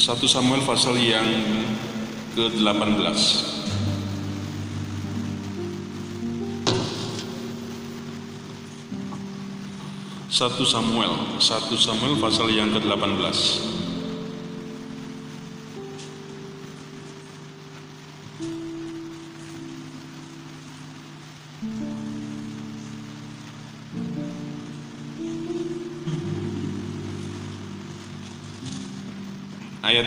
1 0.00 0.16
Samuel 0.24 0.64
pasal 0.64 0.96
yang 0.96 1.28
ke-18 2.32 3.04
1 10.32 10.40
Samuel 10.64 11.12
1 11.36 11.44
Samuel 11.76 12.16
pasal 12.16 12.48
yang 12.48 12.72
ke-18 12.72 13.69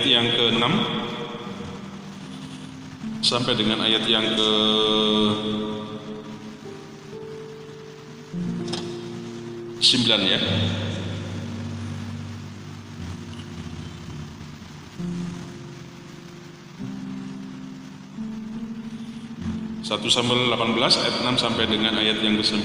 ayat 0.03 0.19
yang 0.19 0.27
ke-6 0.35 0.65
sampai 3.23 3.55
dengan 3.55 3.79
ayat 3.87 4.03
yang 4.03 4.35
ke 4.35 4.51
9 9.79 10.27
ya. 10.27 10.39
Satu 19.87 20.11
Samuel 20.11 20.51
18 20.51 20.83
ayat 20.83 21.15
6 21.23 21.39
sampai 21.39 21.63
dengan 21.71 21.95
ayat 21.95 22.19
yang 22.19 22.35
ke-9. 22.35 22.59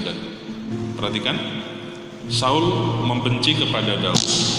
Perhatikan. 0.99 1.39
Saul 2.27 2.67
membenci 3.07 3.55
kepada 3.55 3.95
Daud. 3.95 4.58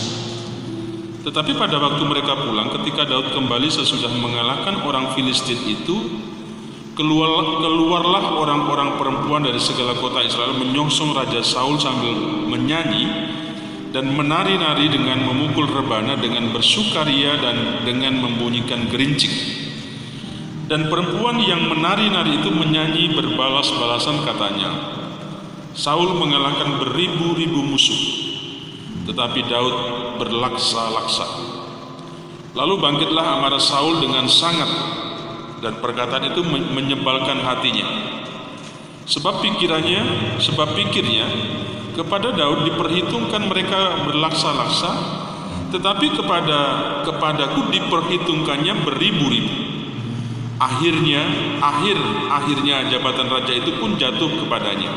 Tetapi 1.21 1.53
pada 1.61 1.77
waktu 1.77 2.03
mereka 2.09 2.33
pulang, 2.33 2.73
ketika 2.81 3.05
Daud 3.05 3.37
kembali 3.37 3.69
sesudah 3.69 4.09
mengalahkan 4.17 4.81
orang 4.89 5.13
Filistin 5.13 5.61
itu, 5.69 5.97
keluar, 6.97 7.61
keluarlah 7.61 8.41
orang-orang 8.41 8.97
perempuan 8.97 9.45
dari 9.45 9.61
segala 9.61 9.93
kota 10.01 10.25
Israel 10.25 10.57
menyongsong 10.57 11.13
Raja 11.13 11.45
Saul 11.45 11.77
sambil 11.77 12.17
menyanyi 12.49 13.05
dan 13.91 14.09
menari-nari 14.17 14.89
dengan 14.89 15.21
memukul 15.27 15.67
rebana 15.69 16.17
dengan 16.17 16.53
bersukaria 16.57 17.37
dan 17.37 17.85
dengan 17.85 18.17
membunyikan 18.21 18.89
gerincing. 18.89 19.33
Dan 20.71 20.87
perempuan 20.87 21.43
yang 21.43 21.67
menari-nari 21.67 22.39
itu 22.39 22.49
menyanyi 22.49 23.11
berbalas-balasan 23.11 24.23
katanya, 24.23 24.71
Saul 25.75 26.15
mengalahkan 26.15 26.79
beribu-ribu 26.79 27.65
musuh, 27.67 28.20
tetapi 29.09 29.41
Daud 29.49 29.77
berlaksa-laksa. 30.21 31.29
Lalu 32.53 32.75
bangkitlah 32.83 33.39
amarah 33.39 33.63
Saul 33.63 34.03
dengan 34.03 34.27
sangat 34.27 34.69
dan 35.63 35.79
perkataan 35.79 36.35
itu 36.35 36.43
menyebalkan 36.49 37.41
hatinya. 37.45 37.87
Sebab 39.07 39.43
pikirannya, 39.43 40.03
sebab 40.39 40.75
pikirnya 40.75 41.27
kepada 41.95 42.31
Daud 42.35 42.67
diperhitungkan 42.67 43.51
mereka 43.51 44.07
berlaksa-laksa, 44.07 44.93
tetapi 45.71 46.15
kepada 46.15 46.59
kepadaku 47.07 47.71
diperhitungkannya 47.71 48.75
beribu-ribu. 48.87 49.55
Akhirnya, 50.61 51.25
akhir 51.57 51.97
akhirnya 52.29 52.85
jabatan 52.93 53.33
raja 53.33 53.53
itu 53.57 53.81
pun 53.81 53.97
jatuh 53.97 54.29
kepadanya. 54.45 54.93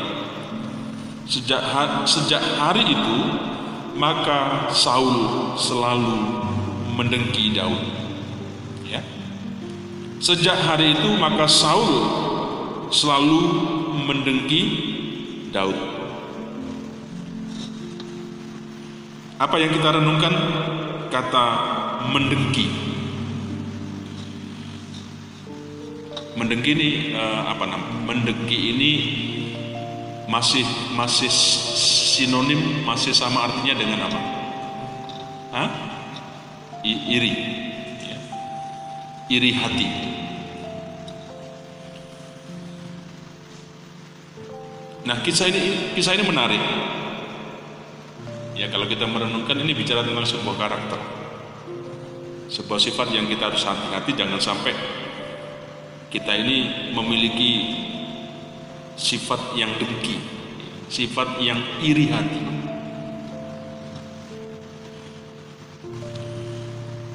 Sejak 1.24 1.64
sejak 2.04 2.42
hari 2.60 2.84
itu 2.84 3.16
maka 3.94 4.70
Saul 4.74 5.54
selalu 5.54 6.42
mendengki 6.98 7.54
Daud. 7.54 7.82
Ya. 8.86 9.02
Sejak 10.18 10.58
hari 10.58 10.98
itu 10.98 11.14
maka 11.18 11.46
Saul 11.46 11.92
selalu 12.90 13.40
mendengki 14.06 14.62
Daud. 15.54 15.78
Apa 19.38 19.56
yang 19.58 19.70
kita 19.74 19.98
renungkan? 19.98 20.34
Kata 21.10 21.46
mendengki. 22.10 22.66
Mendengki 26.34 26.70
ini 26.74 26.90
uh, 27.14 27.54
apa 27.54 27.64
namanya? 27.70 27.98
Mendengki 28.02 28.58
ini 28.74 28.92
masih 30.24 30.64
masih 30.96 31.28
sinonim, 32.14 32.84
masih 32.84 33.12
sama 33.12 33.48
artinya 33.50 33.74
dengan 33.76 33.98
apa? 34.08 34.20
Hah? 35.54 35.70
I, 36.84 36.92
iri. 37.16 37.32
Ya. 38.04 38.18
Iri 39.32 39.50
hati. 39.56 39.88
Nah, 45.04 45.20
kisah 45.20 45.52
ini 45.52 45.92
kisah 45.92 46.16
ini 46.16 46.24
menarik. 46.24 46.62
Ya, 48.56 48.70
kalau 48.70 48.88
kita 48.88 49.04
merenungkan 49.04 49.58
ini 49.60 49.76
bicara 49.76 50.00
tentang 50.00 50.24
sebuah 50.24 50.56
karakter. 50.56 51.00
Sebuah 52.48 52.80
sifat 52.80 53.12
yang 53.12 53.26
kita 53.26 53.50
harus 53.50 53.66
hati-hati 53.66 54.14
jangan 54.14 54.38
sampai 54.38 54.72
kita 56.08 56.30
ini 56.38 56.88
memiliki 56.94 57.83
sifat 58.94 59.58
yang 59.58 59.70
dengki, 59.78 60.18
sifat 60.90 61.38
yang 61.42 61.58
iri 61.82 62.10
hati. 62.10 62.42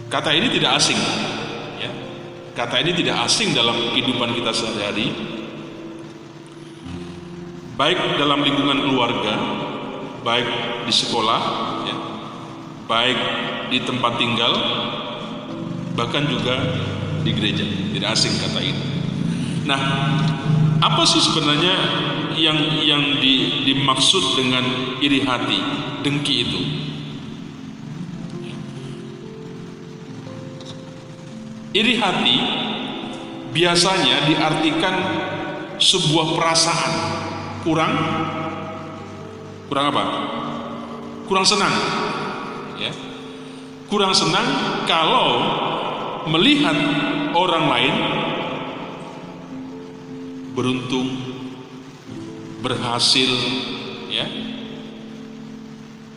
Kata 0.10 0.34
ini 0.34 0.50
tidak 0.50 0.82
asing, 0.82 0.98
ya. 1.78 1.92
Kata 2.58 2.82
ini 2.82 2.98
tidak 2.98 3.30
asing 3.30 3.54
dalam 3.54 3.78
kehidupan 3.94 4.34
kita 4.34 4.50
sehari-hari, 4.50 5.14
baik 7.78 8.18
dalam 8.18 8.42
lingkungan 8.42 8.90
keluarga, 8.90 9.38
baik 10.26 10.50
di 10.90 10.94
sekolah, 10.94 11.42
ya, 11.86 11.96
baik 12.90 13.20
di 13.70 13.78
tempat 13.86 14.18
tinggal, 14.18 14.54
bahkan 15.94 16.26
juga 16.26 16.58
di 17.22 17.30
gereja. 17.30 17.70
Tidak 17.70 18.10
asing 18.10 18.34
kata 18.42 18.60
ini. 18.66 18.84
Nah, 19.70 19.82
apa 20.80 21.04
sih 21.04 21.20
sebenarnya 21.20 21.76
yang 22.40 22.56
yang 22.88 23.04
di, 23.20 23.68
dimaksud 23.68 24.40
dengan 24.40 24.64
iri 25.04 25.28
hati, 25.28 25.60
dengki 26.08 26.36
itu? 26.48 26.62
Iri 31.76 31.96
hati 32.00 32.38
biasanya 33.54 34.26
diartikan 34.26 34.96
sebuah 35.78 36.34
perasaan 36.40 36.94
kurang 37.62 37.94
kurang 39.68 39.86
apa? 39.94 40.04
Kurang 41.28 41.46
senang. 41.46 41.76
Ya. 42.80 42.96
Kurang 43.92 44.16
senang 44.16 44.48
kalau 44.88 45.28
melihat 46.32 46.78
orang 47.36 47.66
lain 47.70 47.96
beruntung 50.60 51.08
berhasil 52.60 53.32
ya. 54.12 54.28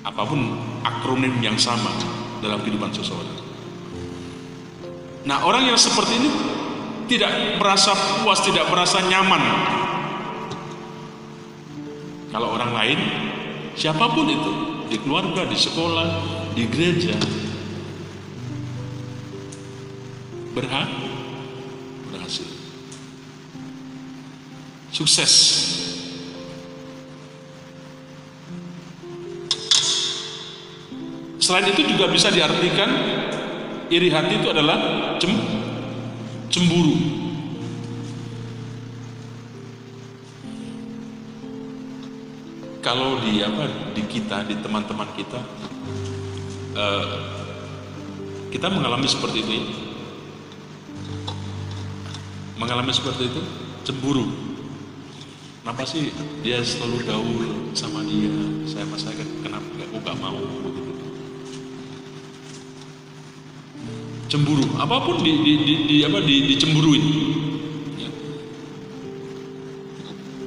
Apa 0.03 0.27
pun 0.27 0.59
akronim 0.83 1.39
yang 1.39 1.55
sama 1.55 1.95
dalam 2.43 2.59
kehidupan 2.67 2.91
seseorang. 2.91 3.39
Nah 5.23 5.47
orang 5.47 5.71
yang 5.71 5.79
seperti 5.79 6.19
ini 6.19 6.31
tidak 7.07 7.63
merasa 7.63 7.95
puas 8.27 8.43
tidak 8.43 8.67
merasa 8.67 8.99
nyaman. 9.07 9.43
Kalau 12.35 12.51
orang 12.51 12.75
lain 12.75 12.99
siapa 13.79 14.11
pun 14.11 14.27
itu 14.27 14.53
di 14.91 14.99
keluarga 14.99 15.47
di 15.47 15.55
sekolah 15.55 16.09
di 16.59 16.67
gereja 16.67 17.15
berhak 20.53 21.12
sukses. 25.03 25.35
Selain 31.43 31.67
itu 31.75 31.83
juga 31.91 32.07
bisa 32.07 32.31
diartikan 32.31 32.87
iri 33.91 34.15
hati 34.15 34.39
itu 34.39 34.47
adalah 34.47 34.79
cem, 35.19 35.35
cemburu. 36.47 37.19
Kalau 42.79 43.19
di 43.27 43.43
apa 43.43 43.67
di 43.95 44.03
kita 44.07 44.47
di 44.47 44.55
teman-teman 44.63 45.07
kita 45.19 45.39
uh, 46.79 47.19
kita 48.55 48.71
mengalami 48.71 49.11
seperti 49.11 49.43
itu 49.43 49.51
ya. 49.51 49.65
Mengalami 52.55 52.95
seperti 52.95 53.27
itu 53.27 53.43
cemburu 53.83 54.52
kenapa 55.63 55.87
sih 55.87 56.11
dia 56.43 56.59
selalu 56.67 56.99
gaul 57.07 57.47
sama 57.73 58.03
dia 58.03 58.35
saya 58.67 58.85
mas 58.91 59.07
saya 59.07 59.23
kenapa 59.47 59.67
gak, 59.79 59.89
gak 59.95 60.19
mau 60.19 60.43
gitu. 60.43 60.83
cemburu, 64.33 64.65
apa 64.81 64.97
pun 65.05 65.21
di, 65.21 65.45
di, 65.45 65.53
di, 65.61 65.75
di 65.85 65.97
apa 66.09 66.25
di, 66.25 66.49
dicemburuin. 66.49 67.05
Ya. 68.01 68.11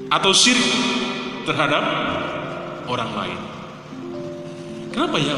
Atau 0.09 0.33
sirik 0.33 0.65
terhadap 1.45 1.85
orang 2.89 3.11
lain. 3.13 3.39
Kenapa 4.89 5.21
ya? 5.21 5.37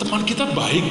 Teman 0.00 0.24
kita 0.24 0.48
baik. 0.56 0.86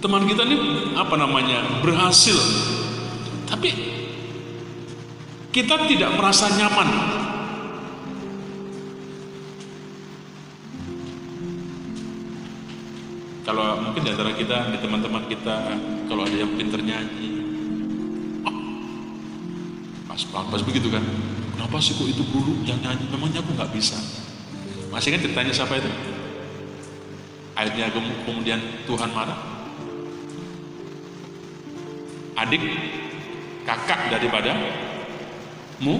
Teman 0.00 0.24
kita 0.24 0.48
ini 0.48 0.56
apa 0.96 1.12
namanya? 1.20 1.84
berhasil. 1.84 2.40
Tapi 3.44 3.89
kita 5.50 5.82
tidak 5.90 6.14
merasa 6.14 6.46
nyaman 6.54 6.88
kalau 13.42 13.82
mungkin 13.82 14.06
di 14.06 14.14
antara 14.14 14.30
kita, 14.30 14.70
di 14.70 14.78
teman-teman 14.78 15.26
kita, 15.26 15.74
kalau 16.06 16.22
ada 16.22 16.38
yang 16.38 16.54
pinter 16.54 16.78
nyanyi, 16.78 17.42
oh, 18.46 20.46
pas 20.46 20.62
begitu 20.62 20.86
kan? 20.86 21.02
Kenapa 21.58 21.82
sih 21.82 21.98
kok 21.98 22.06
itu 22.06 22.22
guru 22.30 22.62
yang 22.62 22.78
nyanyi? 22.78 23.10
Memangnya 23.10 23.42
aku 23.42 23.50
nggak 23.58 23.74
bisa. 23.74 23.98
Masih 24.94 25.18
kan 25.18 25.20
ditanya 25.26 25.50
siapa 25.50 25.82
itu? 25.82 25.90
Ayatnya 27.58 27.90
kemudian 28.22 28.62
Tuhan 28.86 29.10
marah. 29.10 29.38
Adik, 32.38 32.62
kakak 33.66 34.14
daripada 34.14 34.54
mu, 35.80 35.96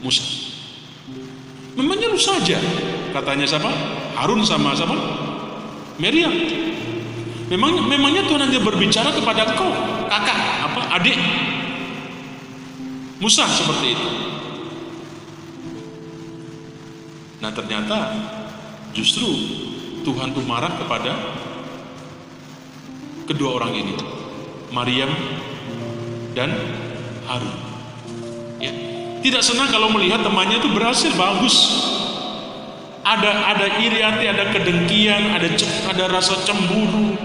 Musa. 0.00 0.24
Lu 1.76 1.86
saja, 2.18 2.58
katanya 3.14 3.46
siapa? 3.46 3.70
Harun 4.18 4.42
sama 4.46 4.74
siapa? 4.74 4.96
Miriam. 6.00 6.32
Memang 7.50 7.82
memangnya 7.82 8.22
Tuhan 8.30 8.46
hanya 8.46 8.62
berbicara 8.62 9.10
kepada 9.10 9.58
kau, 9.58 9.70
kakak, 10.06 10.38
apa, 10.70 10.82
adik. 11.00 11.18
Musa 13.18 13.44
seperti 13.50 13.98
itu. 13.98 14.08
Nah 17.42 17.50
ternyata 17.50 18.14
justru 18.94 19.26
Tuhan 20.06 20.32
tuh 20.32 20.44
marah 20.46 20.72
kepada 20.78 21.12
kedua 23.26 23.60
orang 23.60 23.72
ini, 23.76 23.94
Maryam 24.70 25.10
dan 26.36 26.54
Harun. 27.26 27.69
Tidak 29.20 29.42
senang 29.44 29.68
kalau 29.68 29.92
melihat 29.92 30.24
temannya 30.24 30.60
itu 30.64 30.68
berhasil 30.72 31.12
bagus. 31.16 31.56
Ada 33.00 33.56
ada 33.56 33.66
iri 33.80 34.00
hati, 34.00 34.28
ada 34.28 34.48
kedengkian, 34.52 35.32
ada 35.36 35.48
ada 35.88 36.04
rasa 36.08 36.36
cemburu, 36.44 37.16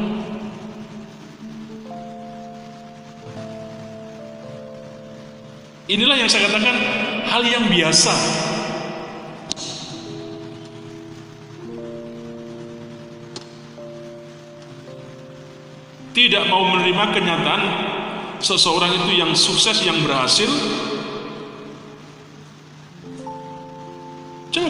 Inilah 5.86 6.18
yang 6.18 6.25
saya 6.25 6.50
katakan 6.50 6.74
hal 7.30 7.45
yang 7.45 7.69
biasa. 7.69 8.09
Tidak 16.09 16.44
mau 16.50 16.65
menerima 16.74 17.06
kenyataan 17.13 17.62
seseorang 18.42 18.97
itu 18.97 19.13
yang 19.13 19.38
sukses, 19.38 19.86
yang 19.86 20.01
berhasil. 20.01 20.50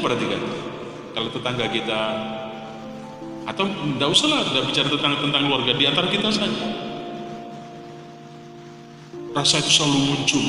Perhatikan, 0.05 0.41
kalau 1.17 1.29
tetangga 1.33 1.65
kita 1.73 2.01
atau 3.45 3.65
tidak 3.69 4.09
usahlah 4.09 4.41
tidak 4.45 4.63
bicara 4.69 4.87
tentang 4.89 5.13
tentang 5.21 5.41
keluarga 5.49 5.71
di 5.73 5.85
antara 5.89 6.07
kita 6.09 6.29
saja. 6.29 6.67
Rasa 9.35 9.59
itu 9.59 9.67
selalu 9.67 9.99
muncul 9.99 10.45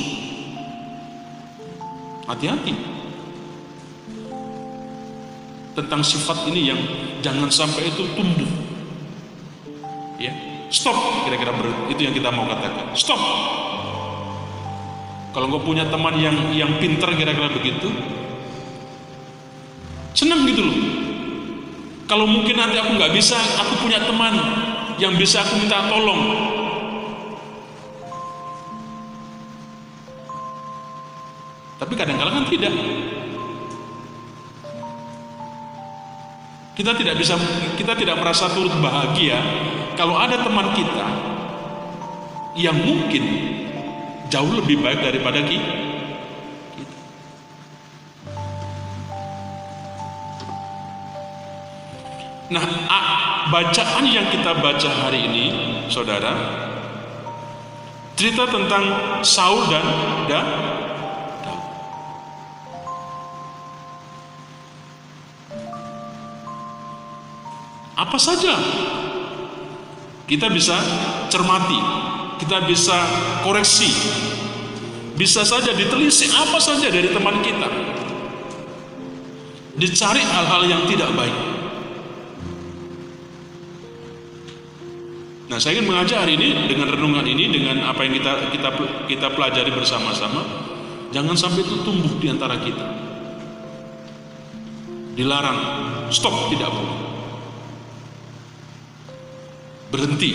Hati-hati. 2.27 2.75
Tentang 5.79 6.03
sifat 6.03 6.43
ini 6.51 6.61
yang 6.67 6.79
jangan 7.23 7.47
sampai 7.47 7.87
itu 7.87 8.03
tumbuh. 8.19 8.51
Ya, 10.19 10.35
stop 10.67 11.23
kira-kira 11.23 11.55
itu 11.87 12.01
yang 12.03 12.11
kita 12.11 12.27
mau 12.27 12.43
katakan. 12.51 12.91
Stop. 12.99 13.21
Kalau 15.31 15.47
engkau 15.47 15.71
punya 15.71 15.87
teman 15.87 16.19
yang 16.19 16.35
yang 16.51 16.75
pinter 16.83 17.15
kira-kira 17.15 17.47
begitu, 17.55 17.87
senang 20.17 20.49
gitu 20.49 20.65
loh. 20.65 20.77
Kalau 22.09 22.25
mungkin 22.25 22.57
nanti 22.57 22.81
aku 22.81 22.97
nggak 22.97 23.13
bisa, 23.13 23.37
aku 23.37 23.85
punya 23.85 24.01
teman 24.01 24.33
yang 24.97 25.13
bisa 25.13 25.45
aku 25.45 25.61
minta 25.61 25.85
tolong, 25.85 26.47
Tapi 31.77 31.93
kadang-kadang 31.93 32.41
kan 32.41 32.45
tidak. 32.49 32.73
Kita 36.73 36.93
tidak 36.93 37.15
bisa 37.17 37.33
kita 37.73 37.93
tidak 37.97 38.21
merasa 38.21 38.49
turut 38.53 38.73
bahagia 38.77 39.41
kalau 39.97 40.13
ada 40.13 40.45
teman 40.45 40.77
kita 40.77 41.07
yang 42.53 42.77
mungkin 42.77 43.23
jauh 44.29 44.53
lebih 44.61 44.81
baik 44.81 45.01
daripada 45.01 45.41
kita. 45.41 45.76
Nah, 52.47 52.63
bacaan 53.51 54.07
yang 54.07 54.31
kita 54.31 54.55
baca 54.63 54.89
hari 55.03 55.19
ini, 55.27 55.45
saudara, 55.91 56.31
cerita 58.15 58.47
tentang 58.47 58.83
Saul 59.19 59.67
dan 59.67 59.85
dan 60.31 60.45
Apa 67.97 68.21
saja 68.21 68.53
kita 70.29 70.53
bisa 70.53 70.77
cermati, 71.33 71.81
kita 72.37 72.61
bisa 72.69 72.93
koreksi, 73.41 73.89
bisa 75.17 75.41
saja 75.41 75.73
ditelisik 75.73 76.29
apa 76.29 76.61
saja 76.61 76.93
dari 76.93 77.09
teman 77.09 77.41
kita. 77.41 77.65
Dicari 79.81 80.21
hal-hal 80.21 80.61
yang 80.69 80.85
tidak 80.85 81.09
baik. 81.17 81.56
Nah, 85.57 85.65
saya 85.65 85.81
ingin 85.81 85.89
mengajak 85.89 86.21
hari 86.21 86.37
ini 86.37 86.69
dengan 86.69 86.93
renungan 86.93 87.25
ini 87.25 87.49
dengan 87.49 87.89
apa 87.89 88.05
yang 88.05 88.13
kita 88.13 88.53
kita 88.53 88.69
kita 89.09 89.27
pelajari 89.33 89.73
bersama-sama, 89.73 90.45
jangan 91.09 91.33
sampai 91.33 91.65
itu 91.65 91.81
tumbuh 91.81 92.13
di 92.21 92.29
antara 92.29 92.61
kita. 92.61 92.85
Dilarang, 95.17 95.57
stop 96.13 96.53
tidak 96.53 96.69
boleh. 96.69 96.97
Berhenti 99.89 100.29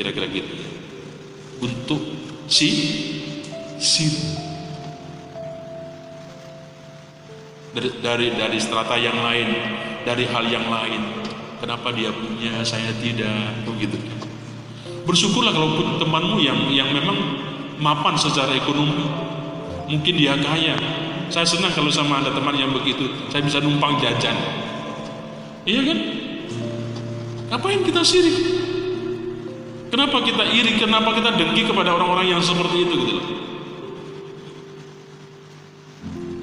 kira-kira 0.00 0.32
gitu. 0.32 0.54
Untuk 1.60 2.00
si 2.48 2.68
si. 3.76 4.08
Dari, 7.76 7.92
dari 8.00 8.26
dari 8.40 8.56
strata 8.56 8.96
yang 8.96 9.20
lain 9.20 9.48
dari 10.08 10.24
hal 10.32 10.48
yang 10.48 10.64
lain. 10.64 11.28
Kenapa 11.60 11.92
dia 11.92 12.08
punya 12.08 12.64
saya 12.64 12.88
tidak 13.04 13.68
begitu 13.68 14.00
bersyukurlah 15.06 15.52
kalau 15.54 15.98
temanmu 15.98 16.38
yang 16.38 16.58
yang 16.70 16.88
memang 16.94 17.16
mapan 17.82 18.14
secara 18.14 18.54
ekonomi. 18.54 19.06
Mungkin 19.90 20.14
dia 20.14 20.38
kaya. 20.38 20.78
Saya 21.32 21.48
senang 21.48 21.72
kalau 21.72 21.88
sama 21.88 22.20
ada 22.20 22.30
teman 22.30 22.54
yang 22.54 22.70
begitu. 22.70 23.08
Saya 23.32 23.42
bisa 23.42 23.58
numpang 23.58 23.98
jajan. 23.98 24.36
Iya 25.64 25.80
kan? 25.90 25.98
Ngapain 27.52 27.80
kita 27.84 28.00
sirik? 28.04 28.36
Kenapa 29.92 30.24
kita 30.24 30.48
iri? 30.48 30.80
Kenapa 30.80 31.12
kita 31.12 31.36
dengki 31.36 31.68
kepada 31.68 31.92
orang-orang 31.92 32.32
yang 32.32 32.40
seperti 32.40 32.88
itu 32.88 32.94
gitu? 32.96 33.20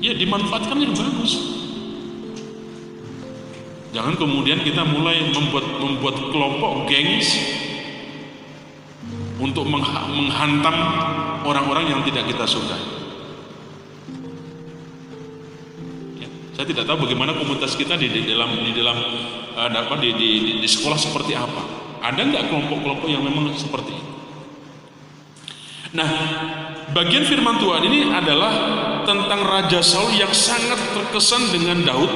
Ya 0.06 0.13
dimanfaatkan 0.13 0.78
yang 0.78 0.94
bagus. 0.94 1.34
Jangan 3.89 4.22
kemudian 4.22 4.62
kita 4.62 4.86
mulai 4.86 5.34
membuat 5.34 5.66
membuat 5.82 6.30
kelompok 6.30 6.86
gengs 6.86 7.42
untuk 9.39 9.63
menghantam 9.65 10.75
orang-orang 11.48 11.96
yang 11.96 12.01
tidak 12.03 12.27
kita 12.27 12.43
suka. 12.43 12.75
Ya, 16.19 16.27
saya 16.60 16.65
tidak 16.67 16.84
tahu 16.86 17.08
bagaimana 17.08 17.31
komunitas 17.39 17.74
kita 17.79 17.96
di, 17.96 18.12
di 18.12 18.27
dalam 18.27 18.51
di 18.60 18.75
dalam 18.75 18.98
uh, 19.55 19.69
apa 19.72 19.96
di, 20.03 20.12
di, 20.13 20.29
di 20.60 20.67
sekolah 20.67 21.00
seperti 21.00 21.34
apa. 21.39 21.63
Ada 22.00 22.19
nggak 22.19 22.43
kelompok-kelompok 22.51 23.08
yang 23.08 23.24
memang 23.24 23.51
seperti 23.55 23.91
itu? 23.96 24.12
Nah, 25.89 26.10
bagian 26.93 27.25
firman 27.25 27.58
Tuhan 27.58 27.81
ini 27.81 28.13
adalah 28.13 28.53
tentang 29.10 29.41
Raja 29.41 29.81
Saul 29.81 30.13
yang 30.15 30.29
sangat 30.29 30.77
terkesan 30.93 31.50
dengan 31.50 31.81
Daud. 31.88 32.12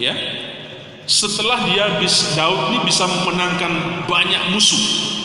Ya. 0.00 0.16
setelah 1.04 1.66
dia 1.68 2.00
Daud 2.38 2.72
ini 2.72 2.78
bisa 2.88 3.04
memenangkan 3.04 4.06
banyak 4.08 4.54
musuh. 4.54 5.19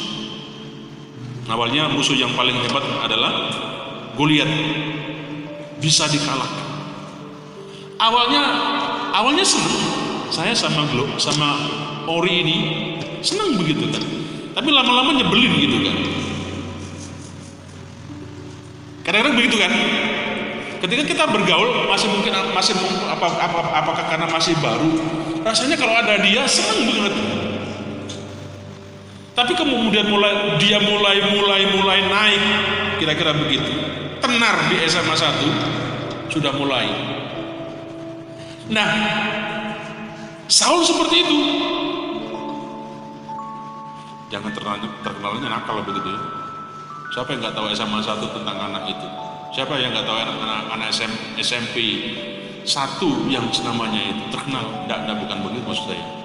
Awalnya 1.45 1.93
musuh 1.93 2.17
yang 2.17 2.33
paling 2.33 2.57
hebat 2.57 2.81
adalah 3.05 3.31
Goliat 4.15 4.47
bisa 5.77 6.07
dikalahkan. 6.09 6.65
Awalnya 7.99 8.43
awalnya 9.11 9.45
senang. 9.45 9.75
Saya 10.31 10.57
sama 10.57 10.87
Glo, 10.89 11.05
sama 11.21 11.55
Ori 12.09 12.41
ini 12.41 12.57
senang 13.21 13.59
begitu 13.59 13.85
kan. 13.91 14.03
Tapi 14.55 14.69
lama-lama 14.71 15.13
nyebelin 15.13 15.53
gitu 15.59 15.77
kan. 15.85 15.95
Kadang-kadang 19.05 19.35
begitu 19.37 19.55
kan. 19.59 19.71
Ketika 20.81 21.03
kita 21.07 21.23
bergaul 21.29 21.87
masih 21.89 22.07
mungkin 22.09 22.33
masih 22.53 22.73
apa, 23.09 23.27
apa, 23.41 23.59
apakah 23.73 24.05
karena 24.05 24.27
masih 24.29 24.53
baru 24.61 24.91
rasanya 25.45 25.77
kalau 25.77 25.93
ada 25.93 26.17
dia 26.25 26.45
senang 26.49 26.89
banget 26.89 27.13
tapi 29.35 29.51
kemudian 29.51 30.07
mulai 30.07 30.55
dia 30.55 30.79
mulai 30.79 31.19
mulai 31.27 31.61
mulai 31.75 31.99
naik 32.07 32.43
kira-kira 33.03 33.35
begitu. 33.35 33.67
Tenar 34.23 34.71
di 34.71 34.79
SMA 34.87 35.11
1 35.11 36.31
sudah 36.31 36.55
mulai. 36.55 36.87
Nah 38.71 38.89
Saul 40.47 40.87
seperti 40.87 41.15
itu. 41.27 41.39
Jangan 44.31 44.51
terkenal, 44.55 44.79
terkenalnya 45.03 45.47
nakal 45.51 45.83
begitu 45.83 46.15
ya. 46.15 46.21
Siapa 47.11 47.35
yang 47.35 47.43
nggak 47.43 47.55
tahu 47.59 47.67
SMA 47.75 47.99
1 48.01 48.35
tentang 48.39 48.57
anak 48.71 48.83
itu? 48.87 49.07
Siapa 49.51 49.75
yang 49.77 49.91
nggak 49.91 50.07
tahu 50.07 50.15
anak-anak 50.15 50.63
anak 50.79 50.89
SMP 51.43 51.75
satu 52.63 53.27
yang 53.27 53.45
namanya 53.67 53.99
itu? 53.99 54.23
Terkenal. 54.31 54.87
Tidak 54.87 55.15
bukan 55.27 55.37
begitu 55.43 55.65
maksud 55.67 55.87
saya 55.91 56.24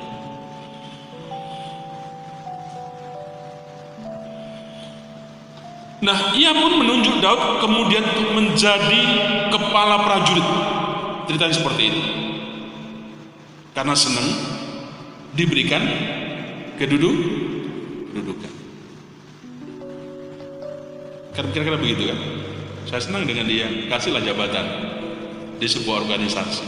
Nah, 6.01 6.33
ia 6.33 6.57
pun 6.57 6.81
menunjuk 6.81 7.21
Daud 7.21 7.61
kemudian 7.61 8.05
menjadi 8.33 9.03
kepala 9.53 10.01
prajurit. 10.01 10.49
Ceritanya 11.29 11.55
seperti 11.55 11.83
itu. 11.93 12.03
Karena 13.77 13.95
senang 13.95 14.27
diberikan 15.37 15.85
keduduk 16.81 17.15
kedudukan. 18.11 18.53
Kira-kira 21.37 21.79
begitu 21.79 22.11
kan? 22.11 22.19
Saya 22.91 23.01
senang 23.07 23.23
dengan 23.29 23.47
dia, 23.47 23.69
kasihlah 23.87 24.25
jabatan 24.25 24.67
di 25.61 25.69
sebuah 25.69 26.03
organisasi. 26.03 26.65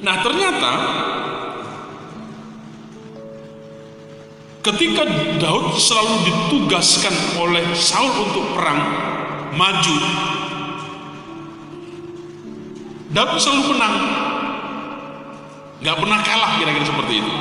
Nah 0.00 0.24
ternyata 0.24 0.72
ketika 4.60 5.04
Daud 5.40 5.76
selalu 5.76 6.14
ditugaskan 6.28 7.14
oleh 7.40 7.64
Saul 7.72 8.12
untuk 8.28 8.44
perang 8.56 8.80
maju, 9.56 9.96
Daud 13.10 13.32
selalu 13.40 13.62
menang, 13.74 13.94
nggak 15.80 15.96
pernah 15.96 16.18
kalah 16.22 16.50
kira-kira 16.60 16.86
seperti 16.86 17.14
itu. 17.20 17.34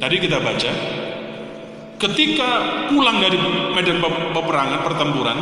Tadi 0.00 0.16
kita 0.16 0.40
baca 0.40 0.72
Ketika 2.00 2.48
pulang 2.88 3.20
dari 3.20 3.36
medan 3.76 4.00
peperangan 4.32 4.80
pertempuran, 4.80 5.38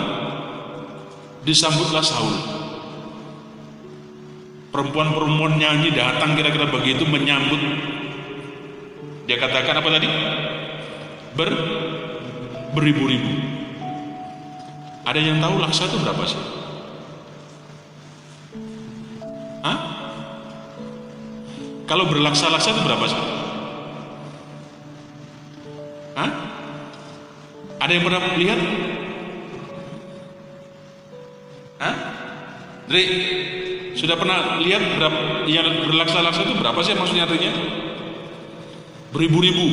disambutlah 1.47 2.03
Saul. 2.03 2.58
Perempuan-perempuan 4.79 5.59
nyanyi 5.59 5.91
datang 5.91 6.39
kira-kira 6.39 6.71
begitu 6.71 7.03
menyambut. 7.03 7.59
Dia 9.27 9.35
katakan 9.43 9.83
apa 9.83 9.89
tadi? 9.91 10.07
Ber 11.35 11.51
beribu-ribu. 12.79 13.43
Ada 15.03 15.19
yang 15.19 15.43
tahu 15.43 15.59
laksa 15.59 15.91
itu 15.91 15.99
berapa 15.99 16.23
sih? 16.31 16.39
Hah? 19.67 19.79
Kalau 21.91 22.07
berlaksa-laksa 22.07 22.71
itu 22.71 22.83
berapa 22.87 23.03
sih? 23.11 23.23
Ada 27.79 27.97
yang 27.97 28.05
pernah 28.05 28.21
melihat? 28.37 28.61
Hah? 31.81 31.97
Dri, 32.85 33.05
sudah 33.99 34.15
pernah 34.15 34.63
lihat 34.63 34.95
berapa 34.95 35.51
yang 35.51 35.91
berlaksa-laksa 35.91 36.47
itu 36.47 36.55
berapa 36.55 36.79
sih 36.87 36.95
maksudnya 36.95 37.27
artinya? 37.27 37.51
Beribu-ribu. 39.11 39.67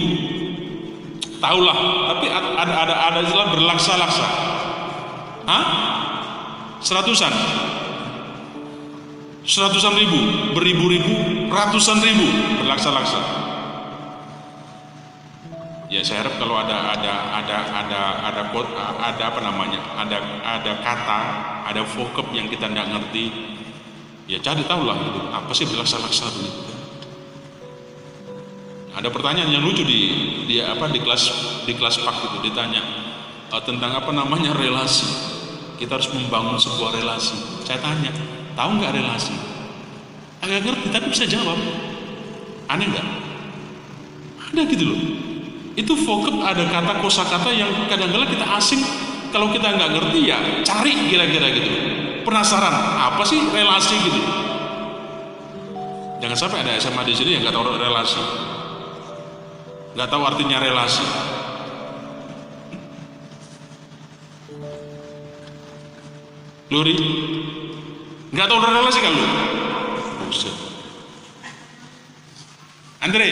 Tahulah, 1.38 1.78
tapi 2.10 2.26
ada 2.34 2.74
ada 2.74 2.96
ada 3.06 3.20
istilah 3.22 3.54
berlaksa-laksa. 3.54 4.28
Hah? 5.46 5.64
Seratusan. 6.82 7.34
Seratusan 9.46 9.94
ribu, 9.94 10.20
beribu-ribu, 10.58 11.46
ratusan 11.54 12.02
ribu 12.02 12.26
berlaksa-laksa. 12.66 13.22
Ya 15.86 16.02
saya 16.02 16.26
harap 16.26 16.42
kalau 16.42 16.58
ada 16.58 16.98
ada 16.98 17.14
ada 17.46 17.58
ada 17.78 18.02
ada 18.26 18.42
ada 19.06 19.22
apa 19.22 19.40
namanya 19.46 19.78
ada 20.02 20.18
ada 20.42 20.74
kata 20.82 21.22
ada 21.70 21.82
vocab 21.94 22.26
yang 22.34 22.50
kita 22.50 22.66
tidak 22.66 22.90
ngerti 22.90 23.54
ya 24.26 24.42
cari 24.42 24.66
tahu 24.66 24.82
lah 24.86 24.98
gitu. 24.98 25.20
apa 25.30 25.52
sih 25.54 25.66
berlaksa-laksa 25.70 26.26
begitu 26.34 26.76
ada 28.96 29.12
pertanyaan 29.12 29.52
yang 29.52 29.64
lucu 29.68 29.84
di 29.84 30.02
di 30.48 30.64
apa 30.64 30.88
di 30.88 31.04
kelas 31.04 31.24
di 31.68 31.76
kelas 31.76 32.00
pak 32.00 32.16
itu. 32.32 32.48
Ditanya 32.48 32.80
uh, 33.52 33.60
tentang 33.60 33.92
apa 33.92 34.08
namanya 34.16 34.56
relasi? 34.56 35.04
Kita 35.76 36.00
harus 36.00 36.08
membangun 36.16 36.56
sebuah 36.56 36.96
relasi. 36.96 37.36
Saya 37.68 37.84
tanya 37.84 38.16
tahu 38.56 38.80
nggak 38.80 38.96
relasi? 38.96 39.36
Agak 40.40 40.64
ngerti 40.64 40.88
tapi 40.96 41.12
bisa 41.12 41.28
jawab. 41.28 41.60
Aneh 42.72 42.88
nggak? 42.88 43.08
Ada 44.56 44.62
gitu 44.64 44.84
loh. 44.88 45.00
Itu 45.76 45.92
vocab 46.00 46.40
ada 46.40 46.64
kata 46.64 47.04
kosakata 47.04 47.52
yang 47.52 47.68
kadang-kadang 47.92 48.32
kita 48.32 48.48
asing. 48.56 48.80
Kalau 49.36 49.52
kita 49.52 49.76
nggak 49.76 49.92
ngerti 49.92 50.20
ya 50.32 50.40
cari 50.64 50.96
kira-kira 51.12 51.52
gitu 51.52 51.72
penasaran 52.26 52.74
apa 52.98 53.24
sih 53.24 53.40
relasi 53.54 53.96
gitu? 54.02 54.22
Jangan 56.26 56.38
sampai 56.38 56.66
ada 56.66 56.74
SMA 56.82 57.06
di 57.06 57.14
sini 57.14 57.38
yang 57.38 57.46
nggak 57.46 57.54
tahu 57.54 57.78
relasi. 57.78 58.18
Nggak 59.94 60.10
tahu 60.10 60.26
artinya 60.26 60.58
relasi. 60.58 61.06
Luri 66.74 66.98
nggak 68.34 68.48
tahu 68.52 68.60
relasi 68.60 69.00
kan 69.00 69.14
lu 69.14 69.26
Andre 73.06 73.30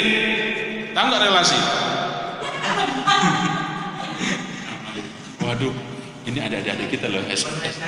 tahu 0.94 1.06
nggak 1.10 1.24
relasi? 1.26 1.58
Waduh, 5.44 5.74
ini 6.30 6.38
ada 6.38 6.62
adik-adik 6.62 6.94
kita 6.94 7.10
loh 7.10 7.26
SMS. 7.26 7.82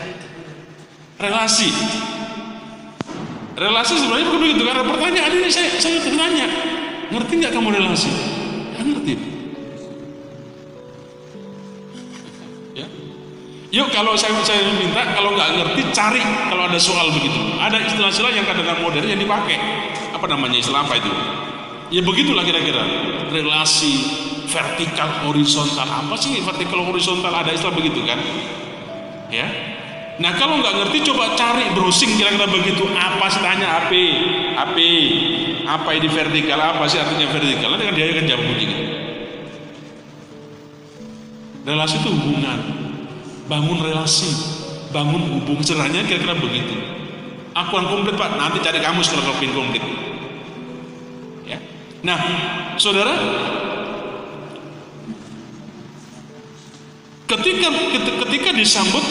Relasi. 1.15 1.69
Relasi 3.55 3.93
sebenarnya 3.95 4.25
bukan 4.27 4.41
begitu 4.43 4.63
karena 4.67 4.83
pertanyaan 4.83 5.31
ini 5.31 5.47
saya 5.47 5.71
saya 5.79 6.03
bertanya, 6.03 6.47
ngerti 7.07 7.33
nggak 7.39 7.53
kamu 7.55 7.71
relasi? 7.71 8.11
Ya 8.75 8.81
ngerti. 8.83 9.13
Ya. 12.75 12.87
Yuk 13.71 13.87
kalau 13.95 14.19
saya 14.19 14.35
saya 14.43 14.59
minta 14.75 15.07
kalau 15.15 15.39
nggak 15.39 15.55
ngerti 15.55 15.81
cari 15.95 16.19
kalau 16.51 16.67
ada 16.67 16.75
soal 16.75 17.07
begitu. 17.15 17.39
Ada 17.63 17.79
istilah-istilah 17.87 18.31
yang 18.35 18.43
kadang-kadang 18.43 18.83
modern 18.83 19.07
yang 19.07 19.21
dipakai. 19.23 19.55
Apa 20.11 20.27
namanya 20.27 20.59
istilah 20.59 20.83
apa 20.83 20.99
itu? 20.99 21.11
Ya 21.95 22.03
begitulah 22.03 22.43
kira-kira 22.43 22.83
relasi 23.31 24.03
vertikal 24.51 25.09
horizontal 25.27 25.83
apa 25.83 26.15
sih 26.15 26.39
vertikal 26.43 26.83
horizontal 26.85 27.33
ada 27.33 27.51
istilah 27.51 27.75
begitu 27.75 27.99
kan 28.05 28.15
ya 29.27 29.74
nah 30.15 30.31
kalau 30.39 30.63
nggak 30.63 30.75
ngerti 30.79 31.11
coba 31.11 31.35
cari 31.35 31.67
browsing 31.75 32.15
kira-kira 32.15 32.47
begitu. 32.47 32.87
Apa 32.95 33.27
sih 33.27 33.41
tanya 33.43 33.83
apa 33.83 34.03
apa 34.55 34.87
apa 35.65 35.89
ini 35.91 36.07
vertikal? 36.07 36.59
Apa 36.59 36.87
sih 36.87 36.99
artinya 37.01 37.27
vertikal? 37.31 37.73
Nanti 37.75 37.83
kan 37.89 37.95
dia 37.95 38.05
akan 38.11 38.25
jawab 38.27 38.45
begini. 38.47 38.75
Relasi 41.65 41.95
itu 41.99 42.09
hubungan. 42.13 42.59
Bangun 43.49 43.77
relasi. 43.81 44.31
Bangun 44.93 45.21
hubungan 45.35 45.65
sebenarnya 45.65 46.07
kira-kira 46.07 46.37
begitu. 46.37 46.75
Aku 47.55 47.75
komplit 47.79 48.15
pak. 48.15 48.35
Nanti 48.39 48.63
cari 48.63 48.79
kamu 48.79 49.01
setelah 49.03 49.31
kau 49.31 49.37
komplit. 49.39 49.83
Ya. 51.49 51.59
Nah 52.05 52.19
saudara 52.79 53.13
Ketika 57.25 57.73
ketika 58.21 58.49
disambut 58.53 59.01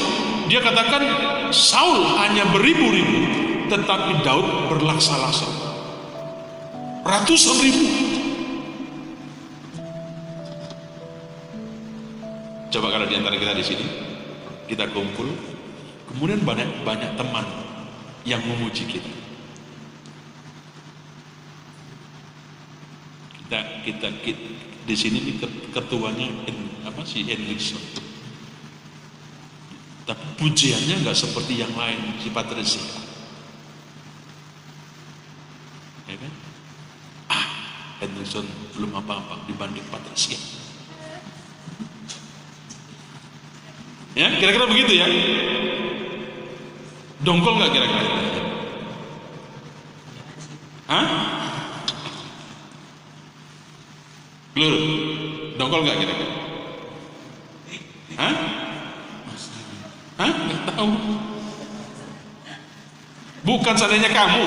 dia 0.49 0.61
katakan 0.61 1.03
Saul 1.51 2.05
hanya 2.21 2.45
beribu-ribu 2.53 3.45
tetapi 3.69 4.21
Daud 4.21 4.69
berlaksa-laksa. 4.69 5.49
Ratusan 7.05 7.57
ribu. 7.61 7.87
Coba 12.73 12.91
kalau 12.91 13.07
di 13.07 13.15
antara 13.15 13.39
kita 13.39 13.55
di 13.55 13.65
sini, 13.65 13.87
kita 14.67 14.91
kumpul, 14.91 15.31
kemudian 16.11 16.43
banyak 16.43 16.67
banyak 16.83 17.15
teman 17.15 17.47
yang 18.27 18.43
memuji 18.43 18.89
kita. 18.89 19.13
Kita 23.45 23.59
kita, 23.85 24.09
kita 24.25 24.45
di 24.85 24.97
sini 24.97 25.19
ketuanya 25.73 26.29
apa 26.85 27.01
sih 27.07 27.25
Hendrickson. 27.25 28.04
Tapi 30.05 30.25
pujiannya 30.37 31.01
nggak 31.01 31.17
seperti 31.17 31.65
yang 31.65 31.73
lain, 31.73 32.21
si 32.21 32.29
Patricia. 32.29 32.85
Ya 36.05 36.17
kan? 36.21 36.33
Ah, 37.33 37.47
Hendrickson 38.05 38.45
belum 38.77 38.93
apa-apa 39.01 39.49
dibanding 39.49 39.85
Patricia. 39.89 40.37
Ya, 44.15 44.31
kira-kira 44.39 44.69
begitu 44.69 44.93
ya. 44.95 45.09
Dongkol 47.25 47.57
nggak 47.57 47.73
kira-kira? 47.73 48.09
Hah? 50.85 51.09
Blur, 54.53 54.75
dongkol 55.57 55.83
nggak 55.83 55.99
kira-kira? 55.99 56.35
Hah? 58.21 58.54
Hah? 60.15 60.31
Nggak 60.31 60.75
tahu. 60.79 60.95
Bukan 63.45 63.75
seandainya 63.77 64.11
kamu. 64.15 64.45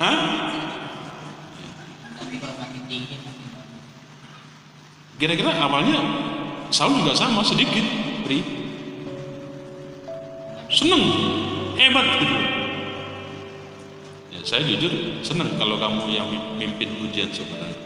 Hah? 0.00 0.18
Kira-kira 5.14 5.54
awalnya 5.62 6.00
Saul 6.74 6.98
juga 6.98 7.14
sama 7.14 7.46
sedikit, 7.46 7.86
Pri. 8.26 8.42
Seneng, 10.74 11.04
hebat 11.78 12.18
gitu. 12.18 12.36
Ya, 14.34 14.40
saya 14.42 14.66
jujur 14.66 14.90
seneng 15.22 15.54
kalau 15.54 15.78
kamu 15.78 16.10
yang 16.10 16.26
mimpin 16.58 16.98
ujian 16.98 17.30
sebenarnya. 17.30 17.83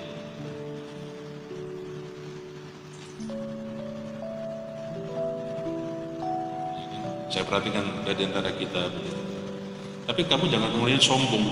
Saya 7.38 7.46
perhatikan 7.46 7.86
dari 8.02 8.26
antara 8.26 8.50
kita 8.50 8.90
Tapi 10.10 10.26
kamu 10.26 10.50
jangan 10.50 10.74
kemudian 10.74 10.98
sombong. 10.98 11.46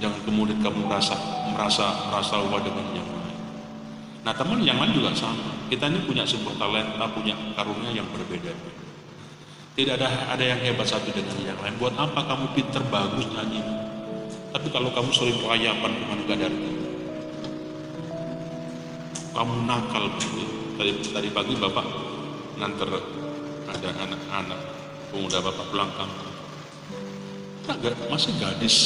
Jangan 0.00 0.24
kemudian 0.24 0.56
kamu 0.64 0.88
merasa 0.88 1.12
merasa 1.52 2.08
merasa 2.08 2.40
lupa 2.40 2.64
dengan 2.64 2.88
yang 2.96 3.04
lain. 3.04 3.36
Nah 4.24 4.32
teman 4.32 4.64
yang 4.64 4.80
lain 4.80 4.96
juga 4.96 5.12
sama. 5.12 5.60
Kita 5.68 5.92
ini 5.92 6.08
punya 6.08 6.24
sebuah 6.24 6.56
talenta, 6.56 7.04
punya 7.12 7.36
karunia 7.52 7.92
yang 7.92 8.08
berbeda. 8.08 8.48
Tidak 9.76 10.00
ada 10.00 10.08
ada 10.32 10.40
yang 10.40 10.60
hebat 10.64 10.88
satu 10.88 11.12
dengan 11.12 11.36
yang 11.36 11.60
lain. 11.60 11.76
Buat 11.76 12.00
apa 12.00 12.32
kamu 12.32 12.56
pinter 12.56 12.80
bagus 12.88 13.28
nyanyi? 13.28 13.60
Tapi 14.56 14.72
kalau 14.72 14.88
kamu 14.88 15.12
sering 15.12 15.36
kelayapan 15.36 15.92
ke 15.92 16.04
mana 16.08 16.22
gak 16.24 16.38
dari 16.48 16.60
kamu 19.36 19.54
nakal 19.68 20.08
begitu. 20.16 20.48
Tadi, 20.80 20.92
tadi 21.12 21.28
pagi 21.32 21.56
bapak 21.56 22.05
nganter 22.56 22.88
ada 23.68 23.88
anak-anak 24.00 24.60
pemuda 25.12 25.38
bapak 25.44 25.66
pulang 25.68 25.92
kampung. 25.92 26.34
Nah, 27.66 27.76
masih 28.08 28.32
gadis 28.40 28.76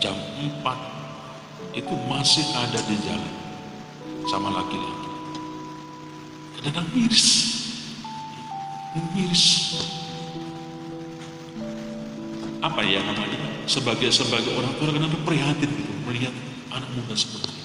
jam 0.00 0.14
4 0.62 1.76
itu 1.76 1.94
masih 2.06 2.44
ada 2.54 2.80
di 2.86 2.96
jalan 3.02 3.34
sama 4.30 4.48
laki-laki. 4.52 5.10
Kadang 6.64 6.88
miris, 6.96 7.28
miris. 9.12 9.44
Apa 12.64 12.80
ya 12.80 13.04
namanya? 13.04 13.68
Sebagai 13.68 14.08
sebagai 14.08 14.56
orang 14.56 14.72
tua 14.80 14.88
kenapa 14.88 15.16
prihatin 15.28 15.68
gitu 15.68 15.92
melihat 16.08 16.32
anak 16.72 16.88
muda 16.96 17.12
seperti 17.12 17.52
itu. 17.52 17.63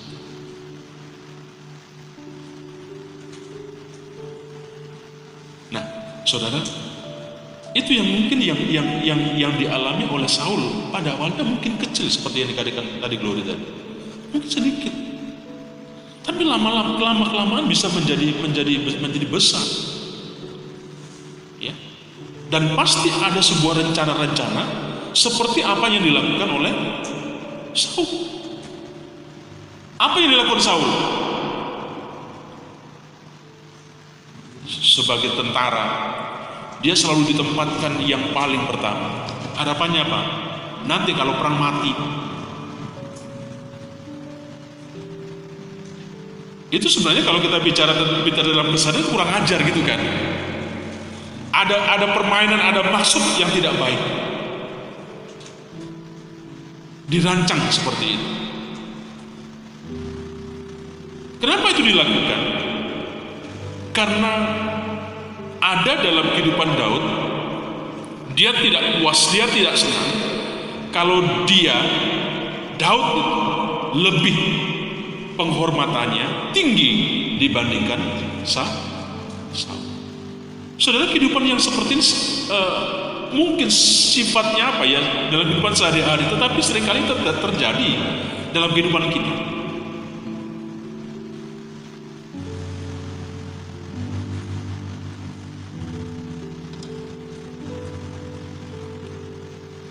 Saudara, 6.30 6.62
itu 7.74 7.92
yang 7.94 8.06
mungkin 8.06 8.38
yang 8.42 8.60
yang 8.66 8.88
yang 9.06 9.22
yang 9.38 9.54
dialami 9.58 10.10
oleh 10.10 10.26
Saul 10.26 10.90
pada 10.90 11.14
awalnya 11.14 11.46
mungkin 11.46 11.78
kecil 11.78 12.10
seperti 12.10 12.46
yang 12.46 12.50
dikatakan 12.54 13.02
tadi 13.02 13.16
Glory 13.18 13.46
tadi. 13.46 13.66
Mungkin 14.34 14.50
sedikit. 14.50 14.94
Tapi 16.26 16.46
lama-lama 16.46 16.98
lama 16.98 17.26
kelamaan 17.30 17.66
bisa 17.66 17.90
menjadi 17.90 18.38
menjadi 18.42 18.74
menjadi 19.02 19.28
besar. 19.30 19.66
Ya. 21.62 21.74
Dan 22.50 22.74
pasti 22.74 23.10
ada 23.10 23.42
sebuah 23.42 23.82
rencana-rencana 23.86 24.64
seperti 25.14 25.66
apa 25.66 25.86
yang 25.90 26.02
dilakukan 26.06 26.50
oleh 26.50 26.74
Saul. 27.78 28.10
Apa 30.02 30.16
yang 30.18 30.34
dilakukan 30.34 30.62
Saul? 30.62 30.90
Sebagai 35.00 35.32
tentara, 35.40 35.88
dia 36.84 36.92
selalu 36.92 37.32
ditempatkan 37.32 38.04
yang 38.04 38.36
paling 38.36 38.68
pertama. 38.68 39.24
Harapannya 39.56 40.04
apa? 40.04 40.22
Nanti 40.84 41.16
kalau 41.16 41.40
perang 41.40 41.56
mati, 41.56 41.96
Itu 46.70 46.86
sebenarnya 46.86 47.26
kalau 47.26 47.42
kita 47.42 47.58
bicara 47.66 47.98
bicara 48.22 48.46
dalam 48.46 48.70
kesadaran 48.70 49.10
kurang 49.10 49.30
ajar 49.42 49.58
gitu 49.66 49.82
kan. 49.82 49.98
Ada 51.50 51.98
ada 51.98 52.08
permainan, 52.14 52.62
ada 52.62 52.86
maksud 52.94 53.26
yang 53.42 53.50
tidak 53.50 53.74
baik. 53.82 53.98
Dirancang 57.10 57.58
seperti 57.74 58.06
itu. 58.14 58.30
Kenapa 61.42 61.74
itu 61.74 61.82
dilakukan? 61.90 62.42
Karena 63.90 64.32
ada 65.60 65.94
dalam 66.00 66.28
kehidupan 66.36 66.70
Daud 66.80 67.04
dia 68.36 68.56
tidak 68.56 69.04
puas, 69.04 69.20
dia 69.36 69.46
tidak 69.52 69.76
senang 69.76 70.10
kalau 70.96 71.44
dia 71.44 71.76
Daud 72.80 73.08
lebih 74.00 74.38
penghormatannya 75.36 76.56
tinggi 76.56 76.92
dibandingkan 77.40 78.00
Saul. 78.48 78.88
Saudara 80.80 81.12
kehidupan 81.12 81.44
yang 81.44 81.60
seperti 81.60 82.00
ini 82.00 82.06
uh, 82.48 82.82
mungkin 83.36 83.68
sifatnya 83.68 84.80
apa 84.80 84.88
ya 84.88 85.28
dalam 85.28 85.52
kehidupan 85.52 85.76
sehari-hari, 85.76 86.24
tetapi 86.32 86.60
sering 86.64 86.88
kali 86.88 87.04
ter 87.04 87.20
terjadi 87.20 87.90
dalam 88.56 88.72
kehidupan 88.72 89.12
kita. 89.12 89.59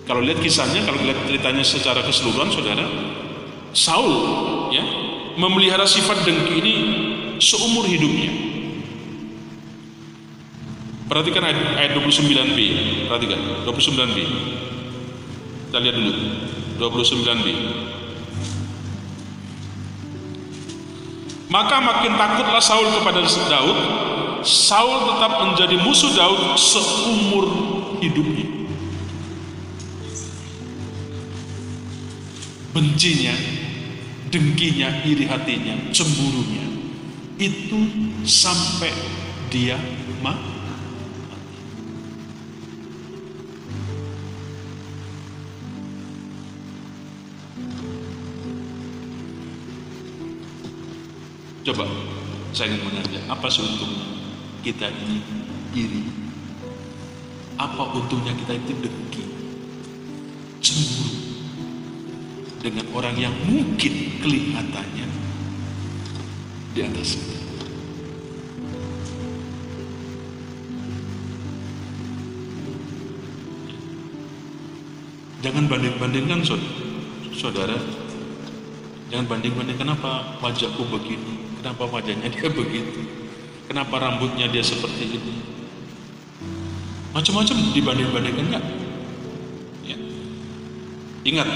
Kalau 0.09 0.25
lihat 0.25 0.41
kisahnya, 0.41 0.81
kalau 0.89 0.97
lihat 1.05 1.21
ceritanya 1.29 1.61
secara 1.61 2.01
keseluruhan, 2.01 2.49
saudara, 2.49 2.81
Saul, 3.77 4.09
ya, 4.73 4.81
memelihara 5.37 5.85
sifat 5.85 6.25
dengki 6.25 6.57
ini 6.57 6.73
seumur 7.37 7.85
hidupnya. 7.85 8.33
Perhatikan 11.05 11.45
ayat, 11.45 11.61
ayat 11.77 11.91
29b, 11.93 12.57
perhatikan 13.05 13.39
29b. 13.69 14.17
Kita 15.69 15.77
lihat 15.77 15.95
dulu 16.01 16.13
29b. 16.81 17.47
Maka 21.53 21.77
makin 21.85 22.17
takutlah 22.17 22.61
Saul 22.61 22.89
kepada 22.97 23.21
Daud. 23.25 23.77
Saul 24.41 25.13
tetap 25.13 25.37
menjadi 25.45 25.77
musuh 25.85 26.09
Daud 26.17 26.57
seumur 26.57 27.45
hidupnya. 28.01 28.58
Bencinya 32.69 33.33
dengkinya, 34.29 35.01
iri 35.01 35.25
hatinya, 35.25 35.75
cemburunya 35.89 36.65
itu 37.39 37.79
sampai 38.27 38.93
dia 39.49 39.79
mati. 40.21 40.59
Coba 51.65 51.85
saya 52.53 52.73
ingin 52.73 52.81
menanya, 52.85 53.21
apa 53.29 53.45
sih 53.49 53.61
untungnya? 53.61 54.19
kita 54.59 54.91
ini 54.91 55.23
iri? 55.71 56.03
Apa 57.59 57.91
untungnya 57.95 58.31
kita 58.35 58.55
itu 58.55 58.71
dengki, 58.83 59.23
cemburu 60.63 61.08
dengan 62.69 62.85
orang 62.93 63.17
yang 63.17 63.33
mungkin 63.49 64.21
kelihatannya 64.21 65.07
di 66.77 66.79
atas 66.85 67.17
kita? 67.17 67.37
Jangan 75.41 75.65
banding-bandingkan 75.65 76.45
saudara. 77.33 77.73
Jangan 79.09 79.25
banding-bandingkan 79.25 79.89
kenapa 79.89 80.37
wajahku 80.37 80.85
begini, 80.93 81.57
kenapa 81.57 81.89
wajahnya 81.89 82.29
dia 82.29 82.49
begitu, 82.61 83.01
kenapa 83.65 83.97
rambutnya 83.97 84.45
dia 84.45 84.61
seperti 84.61 85.17
ini. 85.17 85.33
Macam-macam 87.17 87.55
dibanding-bandingkan 87.73 88.45
enggak? 88.53 88.65
Ya. 89.81 89.97
Ingat, 91.25 91.49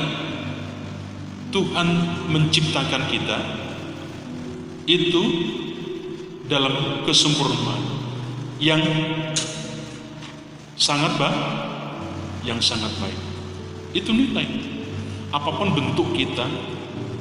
Tuhan 1.54 1.88
menciptakan 2.34 3.04
kita 3.14 3.38
itu 4.90 5.24
dalam 6.50 7.06
kesempurnaan 7.06 7.82
yang 8.58 8.82
sangat 10.74 11.14
baik, 11.22 11.46
yang 12.42 12.58
sangat 12.58 12.90
baik. 12.98 13.20
Itu 13.94 14.12
nilai. 14.12 14.50
Apa 15.30 15.54
pun 15.54 15.78
bentuk 15.78 16.18
kita, 16.18 16.50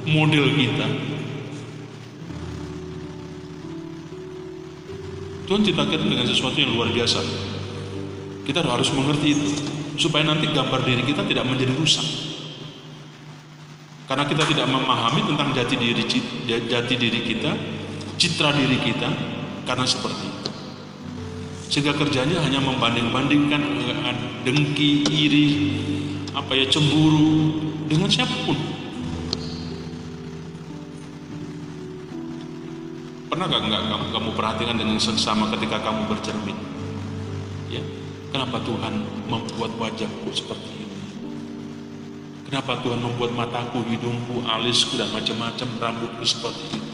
model 0.08 0.48
kita. 0.56 0.86
Tuhan 5.44 5.60
ciptakan 5.60 6.08
dengan 6.08 6.24
sesuatu 6.24 6.56
yang 6.56 6.72
luar 6.72 6.88
biasa. 6.88 7.20
Kita 8.48 8.64
harus 8.64 8.88
mengerti 8.96 9.36
itu 9.36 9.48
supaya 10.00 10.24
nanti 10.24 10.48
gambar 10.48 10.80
diri 10.88 11.04
kita 11.04 11.28
tidak 11.28 11.44
menjadi 11.44 11.76
rusak. 11.76 12.31
Karena 14.12 14.28
kita 14.28 14.44
tidak 14.44 14.68
memahami 14.68 15.24
tentang 15.24 15.56
jati 15.56 15.72
diri 15.72 16.04
jati 16.44 16.94
diri 17.00 17.20
kita, 17.24 17.48
citra 18.20 18.52
diri 18.52 18.76
kita 18.76 19.08
karena 19.64 19.88
seperti 19.88 20.28
itu. 20.28 20.50
Sehingga 21.72 21.96
kerjanya 21.96 22.44
hanya 22.44 22.60
membanding-bandingkan 22.60 23.64
dengki, 24.44 25.08
iri, 25.08 25.48
apa 26.36 26.52
ya 26.52 26.68
cemburu 26.68 27.56
dengan 27.88 28.12
siapa 28.12 28.36
pun. 28.44 28.58
Pernah 33.32 33.48
gak 33.48 33.62
enggak 33.64 33.82
kamu, 33.96 34.06
kamu 34.12 34.30
perhatikan 34.36 34.76
dengan 34.76 35.00
seksama 35.00 35.48
ketika 35.56 35.80
kamu 35.80 36.04
bercermin? 36.12 36.58
Ya, 37.72 37.80
kenapa 38.28 38.60
Tuhan 38.60 39.08
membuat 39.32 39.72
wajahku 39.80 40.28
seperti 40.36 40.68
ini? 40.68 40.81
Kenapa 42.52 42.84
Tuhan 42.84 43.00
membuat 43.00 43.32
mataku, 43.32 43.80
hidungku, 43.88 44.44
alisku 44.44 45.00
dan 45.00 45.08
macam-macam 45.08 45.68
rambutku 45.80 46.20
seperti 46.20 46.76
ini? 46.76 46.90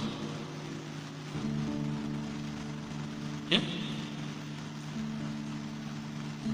Ya, 3.51 3.61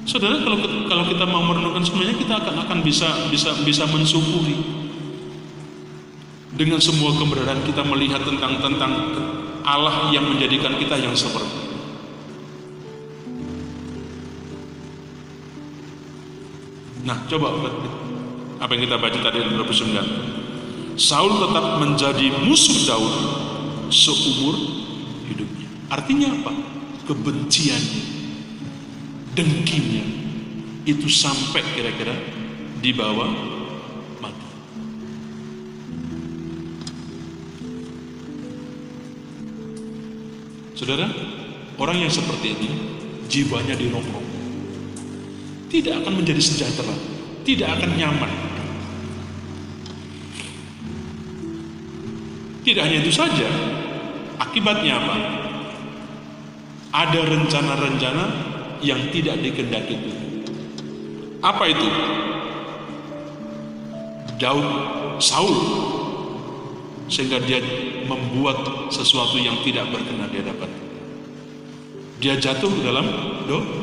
Saudara 0.09 0.41
kalau 0.41 0.57
kalau 0.89 1.05
kita 1.05 1.29
mau 1.29 1.45
merenungkan 1.45 1.85
semuanya 1.85 2.17
kita 2.17 2.33
akan 2.49 2.65
akan 2.65 2.79
bisa 2.81 3.29
bisa 3.29 3.53
bisa 3.61 3.85
mensyukuri 3.93 4.57
dengan 6.57 6.81
semua 6.81 7.13
keberadaan 7.13 7.61
kita 7.61 7.85
melihat 7.85 8.25
tentang 8.25 8.57
tentang 8.57 8.93
Allah 9.69 10.17
yang 10.17 10.25
menjadikan 10.33 10.81
kita 10.81 10.97
yang 10.97 11.13
seperti 11.13 11.77
Nah, 17.05 17.21
coba 17.29 17.53
apa 18.65 18.81
yang 18.81 18.89
kita 18.89 18.97
baca 18.97 19.19
tadi 19.21 19.45
di 19.45 19.53
29. 19.61 20.97
Saul 20.97 21.37
tetap 21.37 21.85
menjadi 21.85 22.33
musuh 22.49 22.89
Daud 22.89 23.15
seumur 23.93 24.57
hidupnya. 25.29 25.69
Artinya 25.93 26.33
apa? 26.33 26.53
Kebenciannya 27.05 28.03
dengkinya 29.37 30.05
itu 30.89 31.05
sampai 31.13 31.61
kira-kira 31.77 32.17
di 32.81 32.89
bawah 32.97 33.29
mati. 34.25 34.49
Saudara, 40.73 41.05
orang 41.77 42.09
yang 42.09 42.13
seperti 42.13 42.57
ini 42.57 42.71
jiwanya 43.29 43.77
dirongrong. 43.77 44.25
Tidak 45.69 46.01
akan 46.01 46.23
menjadi 46.23 46.41
sejahtera, 46.41 46.97
tidak 47.45 47.77
akan 47.77 47.93
nyaman. 47.99 48.44
Tidak 52.65 52.81
hanya 52.81 53.05
itu 53.05 53.13
saja, 53.13 53.45
akibatnya 54.41 54.97
apa? 54.97 55.17
Ada 56.97 57.21
rencana-rencana 57.29 58.25
yang 58.81 59.13
tidak 59.13 59.37
dikendaki 59.45 60.01
Tuhan. 60.01 60.25
Apa 61.45 61.65
itu? 61.69 61.89
Daud 64.41 64.69
Saul 65.21 65.57
sehingga 67.07 67.37
dia 67.45 67.61
membuat 68.09 68.89
sesuatu 68.89 69.37
yang 69.37 69.61
tidak 69.61 69.93
berkenan 69.93 70.33
di 70.33 70.41
hadapan. 70.41 70.71
Dia 72.19 72.41
jatuh 72.41 72.73
ke 72.73 72.81
dalam 72.81 73.07
dosa. 73.45 73.77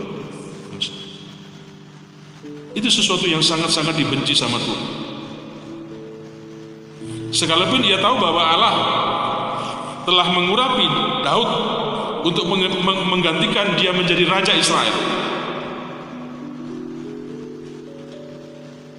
Itu 2.74 2.90
sesuatu 2.90 3.30
yang 3.30 3.44
sangat-sangat 3.44 3.94
dibenci 3.94 4.34
sama 4.34 4.58
Tuhan. 4.58 5.01
Sekalipun 7.32 7.80
dia 7.80 7.96
tahu 8.04 8.20
bahwa 8.20 8.44
Allah 8.44 8.76
telah 10.04 10.28
mengurapi 10.36 10.86
Daud 11.24 11.50
untuk 12.28 12.46
menggantikan 12.84 13.80
dia 13.80 13.96
menjadi 13.96 14.28
raja 14.28 14.54
Israel. 14.54 14.94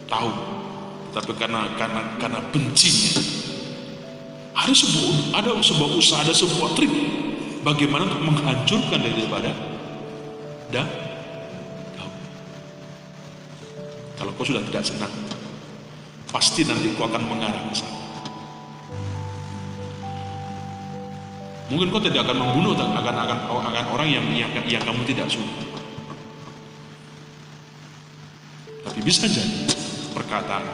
Tahu, 0.09 0.31
tapi 1.13 1.33
karena 1.37 1.69
karena 1.77 2.01
karena 2.21 2.41
bencinya 2.53 3.21
ada 4.53 4.73
sebuah 4.73 5.37
ada 5.37 5.51
sebuah 5.61 5.91
usaha, 5.97 6.21
ada 6.21 6.35
sebuah 6.37 6.77
trik 6.77 6.93
bagaimana 7.65 8.09
untuk 8.09 8.23
menghancurkan 8.33 9.01
daripada 9.01 9.53
dan 10.73 10.89
Daud. 11.97 12.15
Kalau 14.21 14.31
kau 14.37 14.45
sudah 14.45 14.65
tidak 14.69 14.85
senang, 14.85 15.13
pasti 16.29 16.65
nanti 16.69 16.93
kau 16.97 17.09
akan 17.09 17.23
mengarah 17.29 17.61
ke 17.73 17.77
sana. 17.77 18.02
Mungkin 21.73 21.89
kau 21.89 22.05
tidak 22.05 22.29
akan 22.29 22.37
membunuh 22.37 22.77
akan 22.77 22.93
akan 23.01 23.39
akan 23.49 23.85
orang 23.97 24.09
yang 24.13 24.27
yang, 24.37 24.53
yang 24.69 24.83
kamu 24.85 25.09
tidak 25.09 25.25
suka. 25.33 25.73
Tapi 28.85 29.01
bisa 29.01 29.25
jadi 29.25 29.73
perkataan, 30.13 30.69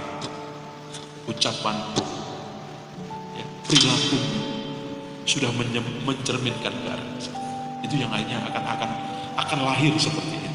ucapan, 1.30 1.76
ya, 3.38 3.46
perilaku 3.62 4.18
sudah 5.22 5.54
mencerminkan 6.02 6.74
arah 6.90 7.08
itu 7.86 7.94
yang 7.94 8.10
lainnya 8.10 8.42
akan 8.50 8.62
akan 8.66 8.90
akan 9.38 9.58
lahir 9.70 9.94
seperti 10.02 10.34
itu. 10.34 10.50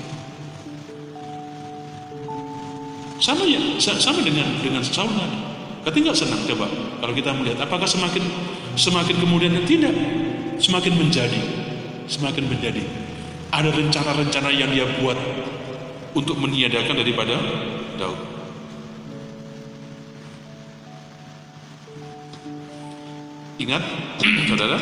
Sama 3.24 3.48
ya, 3.48 3.64
sama 3.80 4.20
dengan 4.20 4.60
dengan 4.60 4.84
Saul 4.84 5.16
tadi. 5.16 5.40
Ketika 5.88 6.12
senang 6.16 6.44
coba 6.48 6.68
kalau 7.00 7.16
kita 7.16 7.32
melihat 7.32 7.64
apakah 7.64 7.88
semakin 7.88 8.24
semakin 8.76 9.20
kemudian 9.20 9.56
tidak 9.64 9.92
semakin 10.60 10.94
menjadi, 10.98 11.42
semakin 12.06 12.46
menjadi. 12.50 12.84
Ada 13.54 13.70
rencana-rencana 13.70 14.50
yang 14.50 14.74
dia 14.74 14.90
buat 14.98 15.18
untuk 16.18 16.38
meniadakan 16.42 16.96
daripada 16.98 17.38
Daud. 17.98 18.20
Ingat, 23.62 23.84
saudara, 24.50 24.78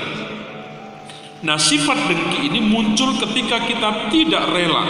nah 1.44 1.60
sifat 1.60 1.98
dengki 2.08 2.48
ini 2.48 2.60
muncul 2.64 3.20
ketika 3.20 3.62
kita 3.68 4.10
tidak 4.10 4.44
rela 4.56 4.84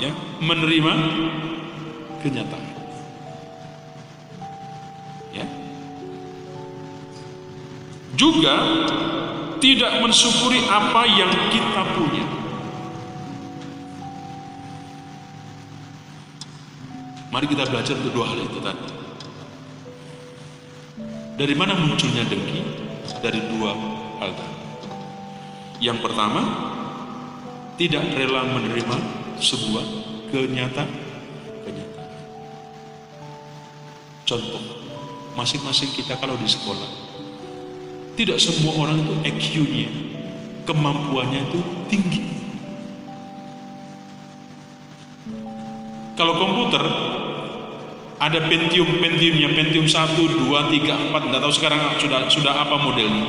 ya, 0.00 0.10
menerima 0.40 0.92
kenyataan. 2.24 2.66
Ya. 5.36 5.46
Juga 8.16 8.56
tidak 9.62 10.02
mensyukuri 10.02 10.66
apa 10.66 11.06
yang 11.06 11.30
kita 11.54 11.82
punya. 11.94 12.26
Mari 17.30 17.46
kita 17.46 17.70
belajar 17.70 17.94
untuk 17.94 18.12
dua 18.12 18.26
hal 18.26 18.42
itu 18.42 18.58
tadi. 18.58 18.86
Dari 21.38 21.54
mana 21.54 21.78
munculnya 21.78 22.26
dengki? 22.26 22.60
Dari 23.22 23.40
dua 23.54 23.70
hal 24.18 24.34
tadi. 24.34 24.58
Yang 25.78 25.98
pertama, 26.10 26.42
tidak 27.78 28.02
rela 28.18 28.42
menerima 28.50 28.96
sebuah 29.38 29.84
kenyataan. 30.34 30.90
kenyataan. 31.64 32.10
Contoh, 34.26 34.62
masing-masing 35.38 35.94
kita 35.96 36.18
kalau 36.20 36.36
di 36.36 36.50
sekolah, 36.50 37.01
tidak 38.12 38.36
semua 38.36 38.76
orang 38.76 39.00
itu 39.00 39.14
EQ-nya, 39.24 39.88
kemampuannya 40.68 41.40
itu 41.48 41.58
tinggi. 41.88 42.22
Kalau 46.12 46.36
komputer, 46.36 46.84
ada 48.20 48.38
Pentium, 48.46 49.00
Pentiumnya, 49.00 49.48
Pentium 49.56 49.88
1, 49.88 50.12
2, 50.12 50.44
3, 50.44 51.08
4, 51.08 51.26
tidak 51.26 51.40
tahu 51.40 51.54
sekarang 51.56 51.80
sudah 51.96 52.20
sudah 52.28 52.52
apa 52.52 52.76
modelnya. 52.76 53.26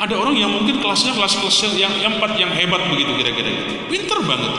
Ada 0.00 0.16
orang 0.16 0.34
yang 0.34 0.50
mungkin 0.50 0.80
kelasnya 0.80 1.12
kelas-kelas 1.12 1.76
yang, 1.76 1.92
yang 2.00 2.16
empat 2.16 2.32
yang 2.40 2.50
hebat 2.56 2.80
begitu 2.88 3.12
kira-kira 3.20 3.52
gitu. 3.52 3.74
Pinter 3.86 4.18
banget. 4.24 4.54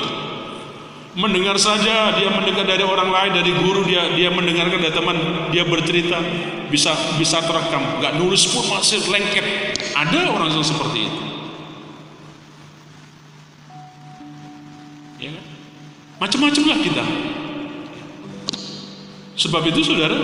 Mendengar 1.12 1.60
saja 1.60 2.16
dia 2.16 2.30
mendengar 2.32 2.64
dari 2.64 2.86
orang 2.88 3.12
lain, 3.12 3.32
dari 3.36 3.52
guru 3.60 3.84
dia 3.84 4.08
dia 4.16 4.32
mendengarkan 4.32 4.80
dari 4.80 4.96
teman, 4.96 5.18
dia 5.52 5.68
bercerita 5.68 6.22
bisa 6.72 6.96
bisa 7.20 7.44
terekam, 7.44 8.00
nggak 8.00 8.16
nulis 8.16 8.48
pun 8.50 8.64
masih 8.72 9.04
lengket. 9.12 9.76
Ada 9.92 10.32
orang 10.32 10.56
yang 10.56 10.64
seperti 10.64 11.12
itu. 11.12 11.24
Ya 15.22 15.30
kan? 15.36 15.46
Macam-macam 16.24 16.64
lah 16.72 16.80
kita. 16.80 17.06
Sebab 19.36 19.62
itu 19.68 19.82
saudara, 19.84 20.18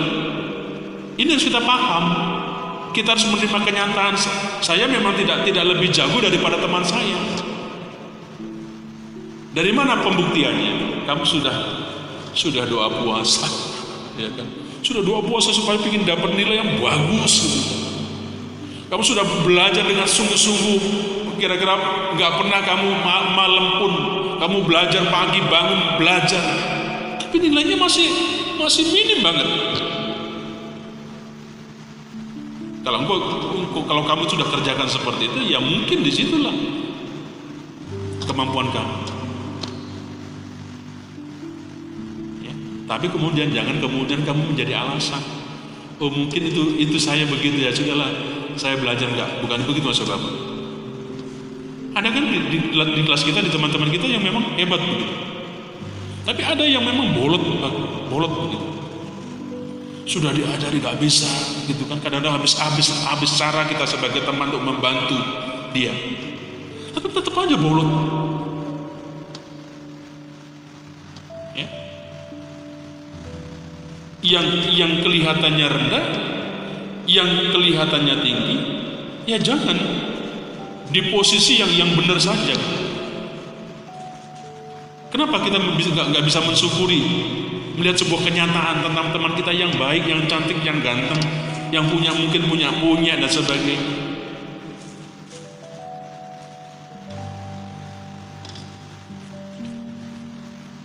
ini 1.18 1.28
harus 1.34 1.44
kita 1.44 1.60
paham 1.60 2.04
kita 2.94 3.14
harus 3.14 3.26
menerima 3.28 3.58
kenyataan 3.62 4.14
saya 4.62 4.86
memang 4.88 5.14
tidak 5.18 5.44
tidak 5.44 5.64
lebih 5.76 5.90
jago 5.92 6.22
daripada 6.22 6.56
teman 6.56 6.82
saya 6.86 7.18
dari 9.52 9.74
mana 9.74 10.00
pembuktiannya 10.00 11.04
kamu 11.04 11.24
sudah 11.26 11.56
sudah 12.32 12.64
doa 12.64 12.88
puasa 13.02 13.46
ya 14.22 14.30
kan 14.32 14.67
sudah 14.88 15.04
doa 15.04 15.20
puasa 15.20 15.52
supaya 15.52 15.76
ingin 15.84 16.08
dapat 16.08 16.32
nilai 16.32 16.64
yang 16.64 16.80
bagus. 16.80 17.34
Kamu 18.88 19.04
sudah 19.04 19.20
belajar 19.44 19.84
dengan 19.84 20.08
sungguh-sungguh. 20.08 20.80
Kira-kira 21.36 21.76
nggak 22.16 22.32
pernah 22.40 22.60
kamu 22.64 22.88
malam 23.36 23.66
pun 23.76 23.92
kamu 24.40 24.56
belajar 24.64 25.04
pagi 25.12 25.44
bangun 25.44 26.00
belajar. 26.00 26.40
Tapi 27.20 27.36
nilainya 27.36 27.76
masih 27.76 28.08
masih 28.56 28.88
minim 28.88 29.20
banget. 29.20 29.48
Kalau 32.80 33.04
kalau 33.84 34.02
kamu 34.08 34.24
sudah 34.24 34.48
kerjakan 34.48 34.88
seperti 34.88 35.28
itu, 35.28 35.52
ya 35.52 35.60
mungkin 35.60 36.00
di 36.00 36.08
situlah 36.08 36.56
kemampuan 38.24 38.72
kamu. 38.72 39.17
Tapi 42.88 43.06
kemudian 43.12 43.52
jangan 43.52 43.76
kemudian 43.84 44.24
kamu 44.24 44.56
menjadi 44.56 44.80
alasan. 44.80 45.20
Oh 46.00 46.08
mungkin 46.08 46.48
itu 46.48 46.80
itu 46.80 46.96
saya 46.96 47.28
begitu 47.28 47.60
ya. 47.60 47.68
Sudahlah 47.68 48.08
saya 48.56 48.80
belajar 48.80 49.12
enggak 49.12 49.44
bukan 49.44 49.60
begitu 49.68 49.84
maksud 49.92 50.08
bapak. 50.08 50.32
Ada 51.98 52.08
kan 52.14 52.24
di, 52.30 52.38
di, 52.48 52.58
di 52.72 53.02
kelas 53.04 53.22
kita 53.28 53.44
di 53.44 53.50
teman-teman 53.52 53.92
kita 53.92 54.08
yang 54.08 54.24
memang 54.24 54.56
hebat 54.56 54.80
begitu. 54.80 55.14
Tapi 56.24 56.40
ada 56.44 56.64
yang 56.64 56.80
memang 56.84 57.12
bolot 57.12 57.44
bolot 58.08 58.32
begitu. 58.48 58.66
Sudah 60.08 60.32
diajari 60.32 60.80
gak 60.80 60.96
bisa 60.96 61.28
gitu 61.68 61.84
kan. 61.84 62.00
Kadang-kadang 62.00 62.40
habis 62.40 62.56
habis 62.56 62.88
habis 63.04 63.30
cara 63.36 63.68
kita 63.68 63.84
sebagai 63.84 64.24
teman 64.24 64.48
untuk 64.48 64.64
membantu 64.64 65.20
dia. 65.76 65.92
Tapi 66.96 67.06
tetap 67.12 67.36
aja 67.36 67.56
bolot 67.60 67.88
yang 74.24 74.46
yang 74.74 74.92
kelihatannya 74.98 75.66
rendah 75.66 76.04
yang 77.06 77.28
kelihatannya 77.54 78.16
tinggi 78.20 78.56
ya 79.28 79.36
jangan. 79.36 79.76
Di 80.88 81.12
posisi 81.12 81.60
yang 81.60 81.68
yang 81.76 81.92
benar 81.92 82.16
saja. 82.16 82.56
Kenapa 85.12 85.44
kita 85.44 85.60
nggak 85.60 86.24
bisa 86.24 86.40
mensyukuri 86.40 87.00
melihat 87.76 88.00
sebuah 88.00 88.24
kenyataan 88.24 88.80
tentang 88.80 89.06
teman 89.12 89.32
kita 89.36 89.52
yang 89.52 89.72
baik, 89.76 90.08
yang 90.08 90.24
cantik, 90.24 90.56
yang 90.64 90.80
ganteng, 90.80 91.20
yang 91.68 91.84
punya 91.92 92.12
mungkin 92.16 92.48
punya 92.48 92.72
punya 92.80 93.20
dan 93.20 93.28
sebagainya. 93.28 94.08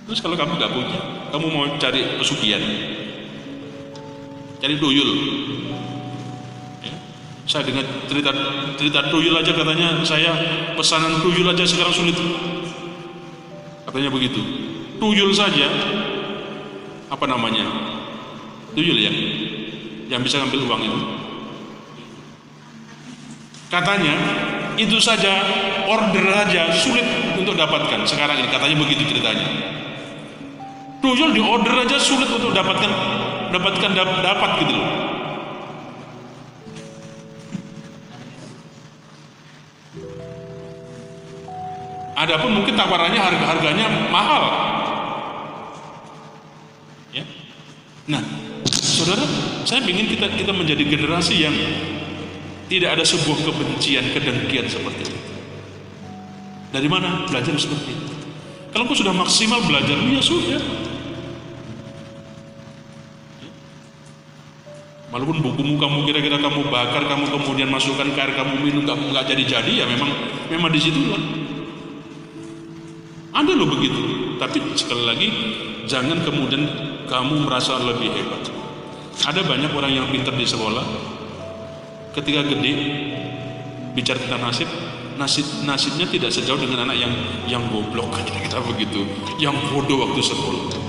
Terus 0.04 0.20
kalau 0.20 0.36
kamu 0.36 0.60
nggak 0.60 0.72
punya, 0.76 1.00
kamu 1.32 1.46
mau 1.48 1.66
cari 1.80 2.20
pesugihan, 2.20 2.62
cari 4.64 4.80
tuyul. 4.80 5.10
Ya. 6.80 6.96
Saya 7.44 7.68
dengar 7.68 7.84
cerita 8.08 8.32
cerita 8.80 9.12
tuyul 9.12 9.36
aja 9.36 9.52
katanya 9.52 10.00
saya 10.08 10.32
pesanan 10.80 11.20
tuyul 11.20 11.52
aja 11.52 11.68
sekarang 11.68 11.92
sulit. 11.92 12.16
Katanya 13.84 14.08
begitu. 14.08 14.40
Tuyul 15.04 15.36
saja 15.36 15.68
apa 17.12 17.28
namanya 17.28 17.68
tuyul 18.72 18.96
ya 18.96 19.12
yang 20.08 20.24
bisa 20.24 20.40
ngambil 20.42 20.66
uang 20.66 20.82
itu 20.82 21.00
katanya 23.70 24.16
itu 24.82 24.98
saja 24.98 25.30
order 25.86 26.26
saja 26.26 26.74
sulit 26.74 27.06
untuk 27.38 27.54
dapatkan 27.54 28.02
sekarang 28.10 28.42
ini 28.42 28.50
katanya 28.50 28.76
begitu 28.82 29.06
ceritanya 29.06 29.46
tuyul 31.06 31.38
di 31.38 31.42
order 31.42 31.86
aja 31.86 32.02
sulit 32.02 32.30
untuk 32.34 32.50
dapatkan 32.50 32.92
dapatkan 33.54 33.92
dapat 33.96 34.52
gitu 34.66 34.74
loh 34.74 34.92
Adapun 42.14 42.56
mungkin 42.56 42.78
tawarannya 42.78 43.20
harga-harganya 43.20 43.90
mahal, 44.14 44.64
Nah, 48.04 48.20
saudara, 48.68 49.24
saya 49.64 49.80
ingin 49.88 50.12
kita 50.12 50.28
kita 50.36 50.52
menjadi 50.52 50.84
generasi 50.84 51.40
yang 51.40 51.56
tidak 52.68 53.00
ada 53.00 53.04
sebuah 53.08 53.48
kebencian, 53.48 54.12
kedengkian 54.12 54.68
seperti 54.68 55.08
itu. 55.08 55.20
Dari 56.74 56.88
mana 56.92 57.24
belajar 57.24 57.56
seperti 57.56 57.96
itu? 57.96 58.08
Kalau 58.76 58.90
kau 58.90 58.98
sudah 58.98 59.16
maksimal 59.16 59.64
belajar, 59.64 59.96
ya 59.96 60.20
sudah. 60.20 60.60
Walaupun 65.14 65.46
bukumu 65.46 65.78
kamu 65.78 66.10
kira-kira 66.10 66.42
kamu 66.42 66.74
bakar, 66.74 67.06
kamu 67.06 67.30
kemudian 67.30 67.70
masukkan 67.70 68.10
ke 68.10 68.18
air, 68.18 68.34
kamu 68.34 68.66
minum, 68.66 68.82
kamu 68.82 69.14
nggak 69.14 69.30
jadi-jadi, 69.30 69.72
ya 69.72 69.86
memang 69.86 70.10
memang 70.50 70.74
di 70.74 70.82
situlah. 70.82 71.22
Ada 73.30 73.54
loh 73.54 73.70
begitu. 73.70 74.02
Tapi 74.42 74.58
sekali 74.74 75.06
lagi, 75.06 75.30
jangan 75.86 76.18
kemudian 76.26 76.66
kamu 77.06 77.46
merasa 77.46 77.78
lebih 77.78 78.10
hebat. 78.10 78.42
Ada 79.22 79.46
banyak 79.46 79.70
orang 79.78 79.94
yang 79.94 80.10
pintar 80.10 80.34
di 80.34 80.50
sekolah, 80.50 80.82
ketika 82.18 82.42
gede 82.50 82.74
bicara 83.94 84.18
tentang 84.18 84.50
nasib, 84.50 84.70
nasib 85.22 85.46
nasibnya 85.62 86.10
tidak 86.10 86.34
sejauh 86.34 86.58
dengan 86.58 86.90
anak 86.90 86.98
yang 86.98 87.14
yang 87.46 87.64
goblok 87.70 88.10
kita 88.50 88.58
begitu, 88.66 89.06
yang 89.38 89.54
bodoh 89.70 90.10
waktu 90.10 90.26
sekolah. 90.26 90.83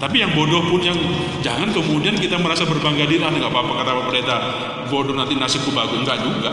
Tapi 0.00 0.16
yang 0.16 0.32
bodoh 0.32 0.64
pun 0.64 0.80
yang 0.80 0.96
jangan 1.44 1.76
kemudian 1.76 2.16
kita 2.16 2.40
merasa 2.40 2.64
berbangga 2.64 3.04
diri, 3.04 3.20
ah 3.20 3.28
nggak 3.28 3.52
apa-apa 3.52 3.84
kata 3.84 3.92
Pendeta, 4.08 4.36
bodoh 4.88 5.12
nanti 5.12 5.36
nasibku 5.36 5.68
bagus, 5.76 6.00
enggak 6.00 6.24
juga. 6.24 6.52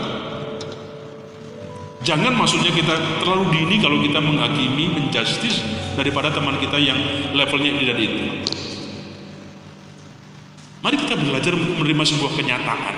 Jangan 2.04 2.36
maksudnya 2.36 2.68
kita 2.68 3.24
terlalu 3.24 3.48
dini 3.56 3.80
kalau 3.80 4.04
kita 4.04 4.20
menghakimi, 4.20 4.92
menjustis 4.92 5.64
daripada 5.96 6.28
teman 6.28 6.60
kita 6.60 6.76
yang 6.76 7.00
levelnya 7.32 7.72
tidak 7.80 7.96
itu. 7.96 8.20
Mari 10.84 10.96
kita 11.08 11.16
belajar 11.16 11.56
menerima 11.56 12.04
sebuah 12.04 12.32
kenyataan. 12.36 12.94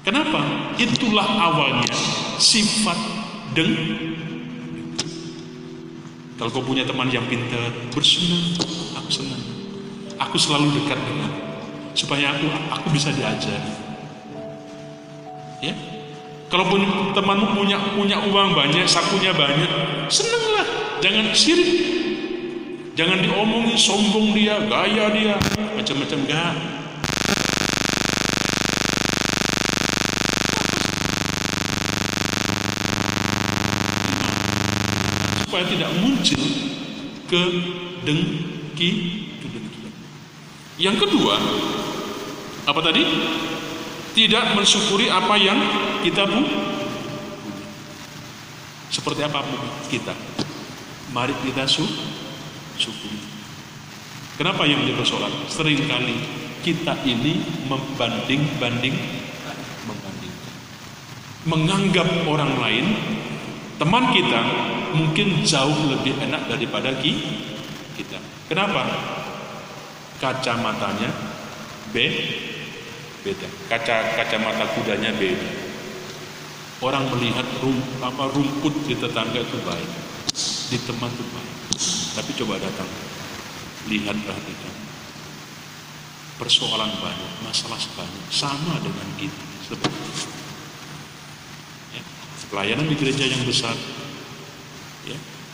Kenapa? 0.00 0.40
Itulah 0.80 1.24
awalnya 1.24 1.92
sifat 2.40 2.96
deng. 3.52 3.72
Kalau 6.36 6.50
kau 6.50 6.64
punya 6.66 6.82
teman 6.84 7.08
yang 7.08 7.24
pintar, 7.30 7.70
bersenang, 7.94 8.83
aku 9.04 9.12
senang. 9.12 9.42
Aku 10.16 10.40
selalu 10.40 10.80
dekat 10.80 10.96
dengan 10.96 11.28
supaya 11.92 12.32
aku 12.32 12.48
aku 12.72 12.88
bisa 12.96 13.12
diajar. 13.12 13.60
Ya, 15.60 15.76
Kalaupun 16.48 17.12
temanmu 17.12 17.52
punya 17.52 17.76
punya 17.92 18.16
uang 18.24 18.56
banyak, 18.56 18.88
sakunya 18.88 19.36
banyak, 19.36 19.68
senanglah. 20.08 20.64
Jangan 21.04 21.36
sirik. 21.36 21.92
Jangan 22.94 23.20
diomongin 23.20 23.74
sombong 23.76 24.32
dia, 24.32 24.62
gaya 24.70 25.10
dia, 25.12 25.34
macam-macam 25.76 26.18
gak. 26.30 26.54
supaya 35.54 35.70
tidak 35.70 35.90
muncul 36.02 36.42
ke 38.74 39.46
dengki 39.46 39.80
Yang 40.74 41.06
kedua, 41.06 41.38
apa 42.66 42.80
tadi? 42.82 43.02
Tidak 44.14 44.54
mensyukuri 44.54 45.10
apa 45.10 45.34
yang 45.38 45.58
kita 46.02 46.26
punya. 46.26 46.54
Seperti 48.90 49.26
apa 49.26 49.42
kita? 49.90 50.14
Mari 51.10 51.34
kita 51.42 51.66
syukuri. 51.66 53.18
Kenapa 54.34 54.66
yang 54.66 54.82
menjadi 54.82 54.98
persoalan? 54.98 55.34
Seringkali 55.46 56.16
kita 56.66 56.94
ini 57.06 57.38
membanding-banding 57.70 58.96
membandingkan. 59.86 60.54
Menganggap 61.46 62.08
orang 62.26 62.56
lain 62.58 62.86
teman 63.78 64.10
kita 64.14 64.40
mungkin 64.94 65.42
jauh 65.44 65.90
lebih 65.92 66.18
enak 66.24 66.48
daripada 66.48 66.94
kita. 66.98 67.43
Kenapa? 68.50 68.82
Kacamatanya 70.18 71.10
B 71.94 71.96
beda. 73.22 73.48
Kaca 73.70 74.18
kacamata 74.18 74.66
kudanya 74.74 75.14
beda. 75.14 75.50
Orang 76.82 77.08
melihat 77.16 77.46
rum, 77.64 77.80
apa 78.04 78.28
rumput 78.34 78.74
di 78.84 78.98
tetangga 78.98 79.40
itu 79.40 79.56
baik, 79.64 79.90
di 80.68 80.78
teman 80.84 81.08
itu 81.08 81.24
baik. 81.32 81.54
Tapi 82.18 82.30
coba 82.44 82.60
datang, 82.60 82.90
lihat 83.88 84.16
perhatikan. 84.20 84.74
Persoalan 86.34 86.92
banyak, 87.00 87.32
masalah 87.46 87.80
banyak, 87.96 88.26
sama 88.28 88.76
dengan 88.82 89.08
kita 89.16 89.44
sebenarnya 89.64 90.34
pelayanan 92.52 92.86
di 92.86 92.94
gereja 92.94 93.24
yang 93.26 93.42
besar 93.48 93.72
ya 93.74 94.03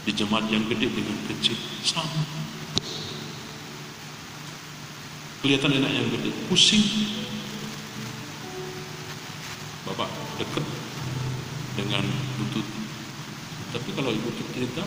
di 0.04 0.12
jemaat 0.16 0.48
yang 0.48 0.64
gede 0.68 0.88
dengan 0.88 1.16
kecil 1.28 1.56
sama. 1.84 2.22
Kelihatan 5.40 5.76
enak 5.80 5.92
yang 5.92 6.06
gede 6.08 6.30
pusing. 6.48 6.84
Bapak 9.88 10.08
deket 10.38 10.64
dengan 11.74 12.04
butut 12.38 12.80
tapi 13.70 13.88
kalau 13.94 14.10
ibu 14.10 14.30
cerita 14.50 14.82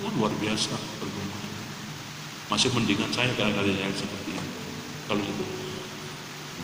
wah 0.00 0.12
luar 0.16 0.32
biasa 0.40 0.72
pergumulan. 1.00 1.52
Masih 2.48 2.72
mendingan 2.72 3.12
saya 3.12 3.28
kadang-kadang 3.36 3.76
yang 3.76 3.92
seperti 3.92 4.32
ini. 4.32 4.50
Kalau 5.04 5.20
itu 5.20 5.46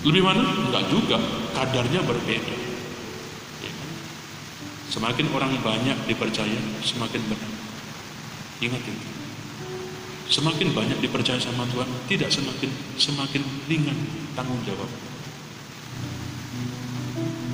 lebih 0.02 0.22
mana? 0.24 0.42
enggak 0.42 0.88
juga. 0.88 1.20
Kadarnya 1.52 2.00
berbeda. 2.02 2.56
Semakin 4.92 5.24
orang 5.32 5.56
banyak 5.64 5.96
dipercaya, 6.04 6.60
semakin 6.84 7.20
benar. 7.24 7.51
Ingat 8.62 8.82
itu. 8.86 9.06
Semakin 10.30 10.70
banyak 10.72 11.02
dipercaya 11.02 11.36
sama 11.42 11.66
Tuhan, 11.74 11.90
tidak 12.06 12.30
semakin 12.30 12.70
semakin 12.96 13.42
ringan 13.66 13.98
tanggung 14.38 14.62
jawab. 14.62 14.88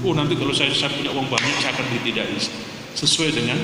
Oh 0.07 0.15
nanti 0.15 0.39
kalau 0.39 0.55
saya, 0.55 0.71
saya 0.71 0.95
punya 0.95 1.11
uang 1.11 1.27
banyak, 1.27 1.55
saya 1.59 1.75
akan 1.75 1.87
ditidai 1.99 2.39
sesuai 2.95 3.35
dengan 3.35 3.59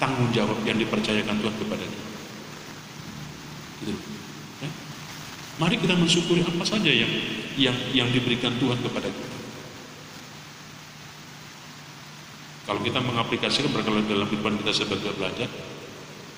tanggung 0.00 0.30
jawab 0.32 0.56
yang 0.64 0.78
dipercayakan 0.80 1.36
Tuhan 1.36 1.54
kepada 1.58 1.84
kita. 1.84 2.08
Gitu. 3.82 3.92
Ya? 4.64 4.70
Mari 5.60 5.76
kita 5.76 5.94
mensyukuri 5.98 6.40
apa 6.46 6.64
saja 6.64 6.88
yang 6.88 7.12
yang 7.60 7.76
yang 7.92 8.08
diberikan 8.08 8.56
Tuhan 8.56 8.78
kepada 8.80 9.10
kita. 9.10 9.36
Kalau 12.62 12.80
kita 12.80 13.02
mengaplikasikan 13.02 13.74
dalam 13.74 14.06
kehidupan 14.06 14.54
kita 14.64 14.72
sebagai 14.72 15.12
pelajar, 15.18 15.50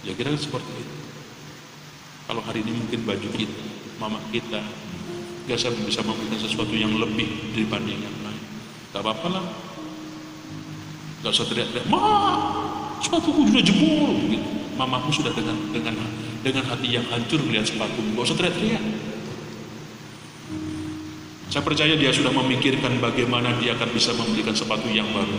ya 0.05 0.13
kira 0.13 0.37
seperti 0.37 0.73
itu. 0.77 0.97
Kalau 2.25 2.41
hari 2.41 2.65
ini 2.65 2.73
mungkin 2.73 3.05
baju 3.05 3.29
kita, 3.37 3.63
mama 4.01 4.21
kita, 4.33 4.61
gak 5.45 5.61
bisa 5.85 6.01
memberikan 6.01 6.41
sesuatu 6.41 6.73
yang 6.73 6.97
lebih 6.97 7.29
dibanding 7.53 8.01
yang 8.01 8.17
lain. 8.25 8.43
Gak 8.97 9.05
apa-apa 9.05 9.29
lah. 9.29 9.45
Gak 11.21 11.33
usah 11.33 11.49
teriak-teriak, 11.49 11.89
ma, 11.89 12.01
sepatuku 13.01 13.49
sudah 13.49 13.65
jebol. 13.65 14.13
Gitu. 14.29 14.49
Mamamu 14.77 15.13
sudah 15.13 15.33
dengan 15.33 15.57
dengan 15.71 15.97
dengan 16.45 16.65
hati 16.69 16.89
yang 16.93 17.07
hancur 17.09 17.41
melihat 17.45 17.69
sepatu, 17.69 18.01
gak 18.17 18.25
usah 18.25 18.37
teriak-teriak. 18.41 18.85
Saya 21.53 21.63
percaya 21.63 21.95
dia 21.95 22.11
sudah 22.11 22.35
memikirkan 22.35 22.99
bagaimana 22.99 23.55
dia 23.63 23.79
akan 23.79 23.89
bisa 23.95 24.11
memberikan 24.17 24.57
sepatu 24.57 24.91
yang 24.91 25.07
baru. 25.15 25.39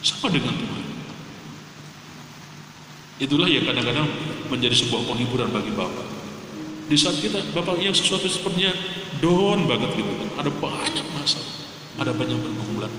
Sama 0.00 0.32
dengan 0.32 0.56
Tuhan. 0.56 0.87
Itulah 3.18 3.50
yang 3.50 3.66
kadang-kadang 3.66 4.06
menjadi 4.46 4.78
sebuah 4.78 5.02
penghiburan 5.10 5.50
bagi 5.50 5.74
Bapak. 5.74 6.06
Di 6.86 6.94
saat 6.94 7.18
kita, 7.18 7.42
Bapak 7.50 7.82
yang 7.82 7.90
sesuatu 7.90 8.30
sepertinya 8.30 8.70
down 9.18 9.66
banget 9.66 9.90
gitu 9.98 10.06
kan. 10.22 10.46
Ada 10.46 10.50
banyak 10.54 11.06
masalah, 11.18 11.54
ada 11.98 12.12
banyak 12.14 12.38
pergumulan. 12.38 12.92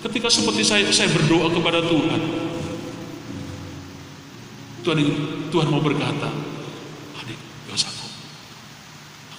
Ketika 0.00 0.32
seperti 0.32 0.64
saya, 0.64 0.88
saya 0.88 1.12
berdoa 1.12 1.52
kepada 1.52 1.84
Tuhan. 1.84 2.20
Tuhan 4.84 4.98
Tuhan 5.48 5.66
mau 5.68 5.80
berkata, 5.80 6.28
adik, 7.20 7.38
usah 7.68 7.92
kok. 7.92 8.12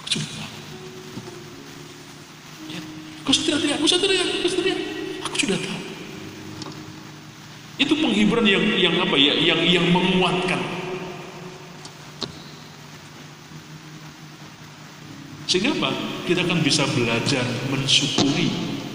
Aku 0.02 0.06
tahu. 0.22 0.54
Ya, 2.70 2.80
kau 3.26 3.34
kau 3.82 3.90
sudah 3.90 4.02
teriak, 4.06 4.26
kau 4.42 4.50
teriak. 4.54 4.80
Aku 5.26 5.36
sudah 5.38 5.58
tahu. 5.58 5.76
Itu 8.16 8.32
penghiburan 8.32 8.48
yang 8.48 8.64
yang 8.80 8.94
apa 8.96 9.16
ya, 9.20 9.36
yang 9.36 9.60
yang 9.60 9.86
menguatkan. 9.92 10.56
Sehingga 15.44 15.76
apa? 15.76 15.92
Kita 16.24 16.40
akan 16.48 16.64
bisa 16.64 16.88
belajar 16.96 17.44
mensyukuri 17.68 18.48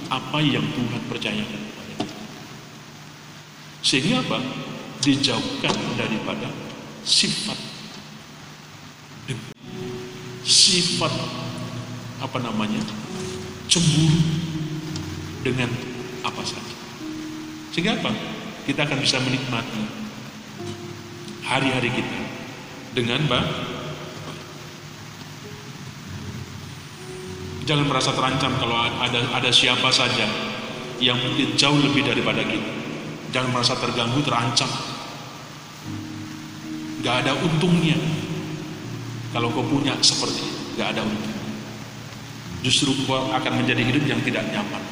apa 0.10 0.41
yang 0.41 0.65
Tuhan 0.73 1.01
percayakan 1.05 1.62
kepada 1.69 1.91
kita. 2.01 2.17
Sehingga 3.86 4.25
apa? 4.25 4.41
Dijauhkan 5.05 5.75
daripada 6.01 6.49
sifat 7.05 7.57
sifat 10.41 11.13
apa 12.17 12.38
namanya 12.41 12.81
cemburu 13.69 14.17
dengan 15.45 15.69
apa 16.25 16.41
saja. 16.41 16.73
Sehingga 17.69 18.01
apa? 18.01 18.31
Kita 18.65 18.86
akan 18.86 19.00
bisa 19.02 19.17
menikmati 19.21 19.84
hari-hari 21.41 21.89
kita 21.89 22.19
dengan 22.93 23.26
baik. 23.26 23.50
Jangan 27.65 27.86
merasa 27.88 28.12
terancam 28.12 28.52
kalau 28.58 28.78
ada 28.78 29.21
ada 29.38 29.50
siapa 29.54 29.89
saja 29.93 30.28
yang 31.02 31.17
mungkin 31.17 31.56
jauh 31.58 31.78
lebih 31.78 32.06
daripada 32.06 32.43
kita. 32.45 32.71
Jangan 33.32 33.50
merasa 33.56 33.74
terganggu, 33.80 34.19
terancam. 34.21 34.67
Gak 37.02 37.26
ada 37.26 37.34
untungnya 37.39 37.97
kalau 39.32 39.50
kau 39.56 39.65
punya 39.65 39.95
seperti 40.04 40.43
itu. 40.43 40.62
Gak 40.78 40.97
ada 40.97 41.02
untung. 41.02 41.39
Justru 42.62 42.93
kau 43.08 43.32
akan 43.32 43.63
menjadi 43.63 43.82
hidup 43.88 44.04
yang 44.06 44.21
tidak 44.21 44.45
nyaman 44.52 44.90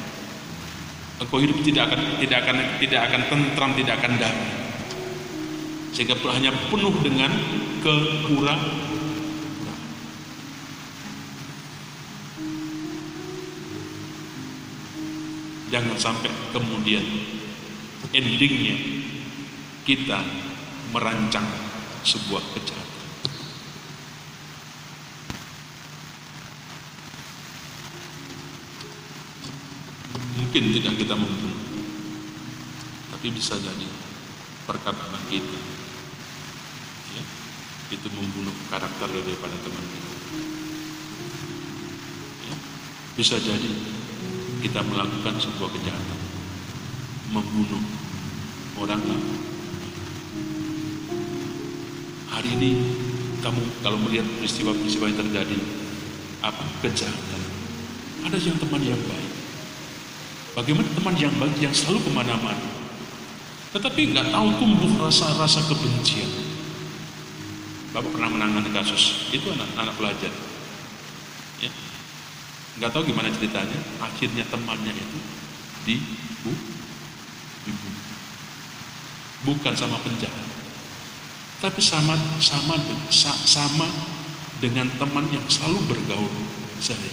engkau 1.20 1.40
hidup 1.44 1.60
tidak 1.62 1.92
akan 1.92 2.02
tidak 2.24 2.38
akan 2.48 2.58
tidak 2.80 3.02
akan 3.12 3.22
tentram, 3.28 3.72
tidak 3.76 3.94
akan 4.00 4.14
damai. 4.18 4.52
Sehingga 5.92 6.16
hanya 6.32 6.52
penuh 6.72 6.96
dengan 7.04 7.32
kekurang 7.84 8.90
Jangan 15.70 15.98
sampai 16.02 16.34
kemudian 16.50 17.06
endingnya 18.10 18.74
kita 19.86 20.18
merancang 20.90 21.46
sebuah 22.02 22.42
kejahatan. 22.58 22.79
Mungkin 30.50 30.74
tidak 30.82 30.98
kita 30.98 31.14
membunuh. 31.14 31.62
Tapi 33.14 33.28
bisa 33.30 33.54
jadi 33.62 33.86
perkataan 34.66 35.22
kita 35.30 35.60
ya, 37.14 37.24
itu 37.94 38.08
membunuh 38.10 38.58
karakter 38.74 39.14
daripada 39.14 39.54
teman 39.62 39.86
kita. 39.94 40.12
Ya, 42.50 42.56
bisa 43.14 43.38
jadi 43.38 43.72
kita 44.66 44.82
melakukan 44.90 45.38
sebuah 45.38 45.70
kejahatan 45.70 46.20
membunuh 47.30 47.86
orang 48.82 49.06
lain. 49.06 49.38
Hari 52.34 52.50
ini 52.58 52.72
kamu 53.46 53.86
kalau 53.86 54.02
melihat 54.02 54.26
peristiwa-peristiwa 54.42 55.14
yang 55.14 55.20
terjadi 55.30 55.58
apa 56.42 56.66
kejahatan? 56.82 57.42
Ada 58.26 58.38
yang 58.42 58.58
teman 58.58 58.82
yang 58.82 58.98
baik 59.06 59.29
Bagaimana 60.58 60.90
teman 60.94 61.16
yang 61.16 61.34
baik 61.38 61.58
yang 61.62 61.74
selalu 61.74 62.10
ke 62.10 62.12
mana-mana 62.14 62.80
tetapi 63.70 64.02
nggak 64.14 64.34
tahu 64.34 64.48
tumbuh 64.58 65.06
rasa-rasa 65.06 65.62
kebencian. 65.70 66.30
Bapak 67.94 68.14
pernah 68.14 68.30
menangani 68.30 68.70
kasus 68.74 69.30
itu 69.34 69.50
anak-anak 69.50 69.98
pelajar, 69.98 70.34
ya 71.58 71.70
nggak 72.78 72.90
tahu 72.94 73.02
gimana 73.10 73.34
ceritanya, 73.34 73.78
akhirnya 74.02 74.46
temannya 74.46 74.94
itu 74.94 75.20
dibunuh, 75.90 76.58
dibunuh. 77.66 78.06
bukan 79.42 79.74
sama 79.74 79.98
penjahat, 80.06 80.50
tapi 81.66 81.82
sama 81.82 82.14
sama 82.38 82.78
sama 83.18 83.90
dengan 84.62 84.86
teman 85.02 85.26
yang 85.34 85.46
selalu 85.50 85.82
bergaul 85.90 86.30
saya. 86.78 87.10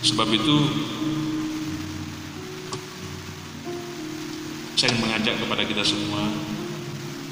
Sebab 0.00 0.28
itu 0.32 0.56
saya 4.80 4.96
mengajak 4.96 5.36
kepada 5.36 5.62
kita 5.68 5.84
semua 5.84 6.24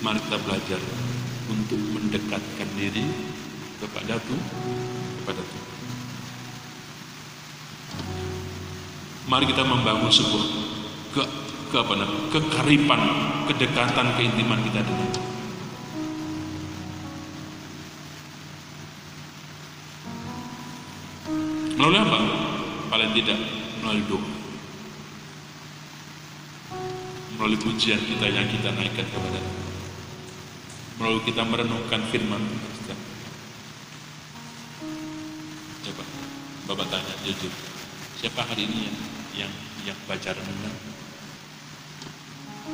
mari 0.05 0.21
kita 0.21 0.37
belajar 0.45 0.81
untuk 1.49 1.81
mendekatkan 1.97 2.69
diri 2.77 3.09
kepada 3.81 4.21
Tuhan 4.21 4.45
kepada 5.29 5.41
Tuhan. 5.45 5.67
Mari 9.29 9.45
kita 9.49 9.61
membangun 9.65 10.09
sebuah 10.09 10.45
ke, 11.13 11.23
ke 11.69 11.77
apa 11.77 11.93
namanya, 12.01 12.33
kekaripan, 12.33 13.01
kedekatan, 13.53 14.07
keintiman 14.17 14.61
kita 14.65 14.81
dengan 14.81 15.09
Tuhan. 15.13 15.27
Melalui 21.77 22.01
apa? 22.01 22.38
Paling 22.99 23.15
tidak 23.15 23.39
melalui 23.79 24.03
doa. 24.11 24.27
Melalui 27.39 27.59
pujian 27.63 28.03
kita 28.03 28.27
yang 28.27 28.51
kita 28.51 28.75
naikkan 28.75 29.07
kepada. 29.07 29.39
Melalui 30.99 31.23
kita 31.23 31.47
merenungkan 31.47 32.03
firman 32.11 32.43
Tuhan. 32.43 32.99
Coba, 35.87 36.05
Bapak 36.67 36.87
tanya 36.91 37.15
jujur. 37.23 37.55
Siapa 38.19 38.43
hari 38.43 38.67
ini 38.67 38.91
yang 38.91 38.99
yang, 39.47 39.53
yang 39.95 39.99
baca 40.11 40.35
renungan? 40.35 40.75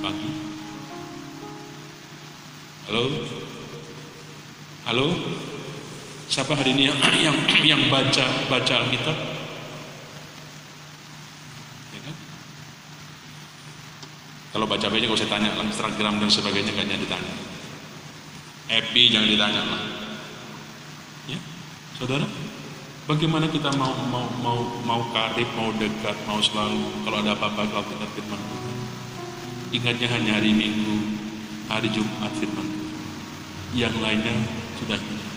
Pagi. 0.00 0.30
Halo? 2.88 3.04
Halo? 4.88 5.06
Siapa 6.32 6.56
hari 6.56 6.72
ini 6.72 6.88
yang 6.88 6.98
yang, 7.20 7.36
yang 7.60 7.82
baca 7.92 8.24
baca 8.48 8.74
Alkitab? 8.88 9.18
Ya 11.94 12.00
kan? 12.02 12.16
Kalau 14.64 14.80
baca 14.80 14.88
baca 14.88 15.04
kalau 15.04 15.20
saya 15.20 15.28
tanya 15.28 15.52
lah 15.60 15.66
Instagram 15.68 16.24
dan 16.24 16.30
sebagainya 16.32 16.72
kayaknya 16.72 16.96
ditanya. 16.96 17.32
Epi 18.72 19.12
jangan 19.12 19.28
ditanya 19.28 19.60
lah. 19.60 19.82
Ya, 21.28 21.36
saudara, 22.00 22.24
bagaimana 23.04 23.44
kita 23.52 23.68
mau 23.76 23.92
mau 24.08 24.24
mau 24.40 24.64
mau 24.88 25.04
karib, 25.12 25.44
mau 25.52 25.68
dekat, 25.76 26.16
mau 26.24 26.40
selalu 26.40 26.80
kalau 27.04 27.20
ada 27.20 27.36
apa-apa 27.36 27.60
kalau 27.76 27.84
kita 27.92 28.08
firman 28.16 28.40
Tuhan. 28.40 28.76
Ingatnya 29.68 30.08
hanya 30.16 30.32
hari 30.40 30.56
Minggu, 30.56 30.96
hari 31.68 31.92
Jumat 31.92 32.32
firman 32.32 32.64
Tuhan. 32.64 32.96
Yang 33.76 33.94
lainnya 34.00 34.32
sudah 34.80 34.96
hilang. 34.96 35.32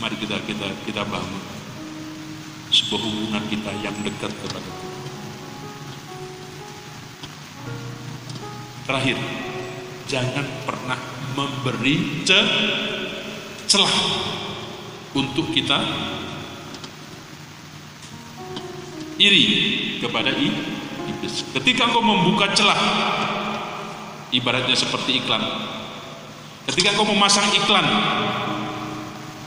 Mari 0.00 0.16
kita 0.16 0.40
kita 0.48 0.68
kita 0.88 1.04
bangun 1.04 1.44
sebuah 2.72 3.00
hubungan 3.04 3.44
kita 3.52 3.68
yang 3.84 3.92
dekat 4.00 4.32
kepada 4.32 4.64
Tuhan. 4.64 4.95
Terakhir, 8.86 9.18
jangan 10.06 10.46
pernah 10.62 10.98
memberi 11.34 12.22
ce 12.22 12.38
celah 13.66 13.94
untuk 15.18 15.50
kita 15.50 15.74
iri 19.18 19.44
kepada 19.98 20.30
iblis. 20.30 21.50
Ketika 21.50 21.90
engkau 21.90 22.04
membuka 22.04 22.54
celah, 22.54 22.78
ibaratnya 24.30 24.78
seperti 24.78 25.18
iklan. 25.18 25.42
Ketika 26.70 26.94
engkau 26.94 27.10
memasang 27.10 27.50
iklan, 27.58 27.86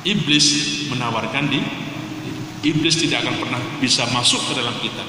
iblis 0.03 0.47
menawarkan 0.91 1.47
di 1.47 1.59
iblis 2.67 2.99
tidak 2.99 3.23
akan 3.23 3.35
pernah 3.39 3.61
bisa 3.79 4.03
masuk 4.11 4.51
ke 4.51 4.53
dalam 4.59 4.75
kita 4.83 5.05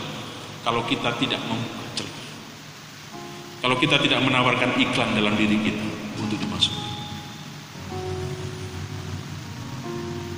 kalau 0.62 0.87
kita 0.87 1.11
tidak. 1.18 1.43
Kalau 3.61 3.76
kita 3.76 4.00
tidak 4.00 4.24
menawarkan 4.24 4.80
iklan 4.80 5.12
dalam 5.12 5.36
diri 5.36 5.61
kita 5.61 5.84
untuk 6.16 6.40
dimasuki. 6.40 6.88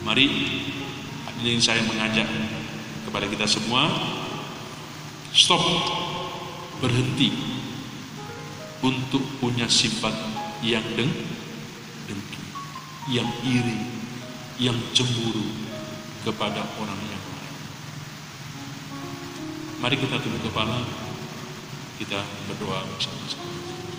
Mari 0.03 0.27
ini 1.43 1.63
saya 1.63 1.83
mengajak 1.87 2.27
kepada 3.07 3.31
kita 3.31 3.47
semua 3.47 3.87
stop 5.31 5.63
berhenti 6.83 7.31
untuk 8.83 9.23
punya 9.39 9.71
sifat 9.71 10.15
yang 10.67 10.83
deng 10.99 11.11
dengki, 12.11 12.43
yang 13.15 13.31
iri, 13.47 13.79
yang 14.59 14.75
cemburu 14.91 15.47
kepada 16.27 16.67
orang 16.79 17.01
yang 17.07 17.23
lain. 17.23 17.55
Mari 19.79 19.95
kita 19.99 20.19
tunduk 20.19 20.43
kepala, 20.51 20.83
kita 22.03 22.19
berdoa 22.51 22.83
bersama-sama. 22.91 23.62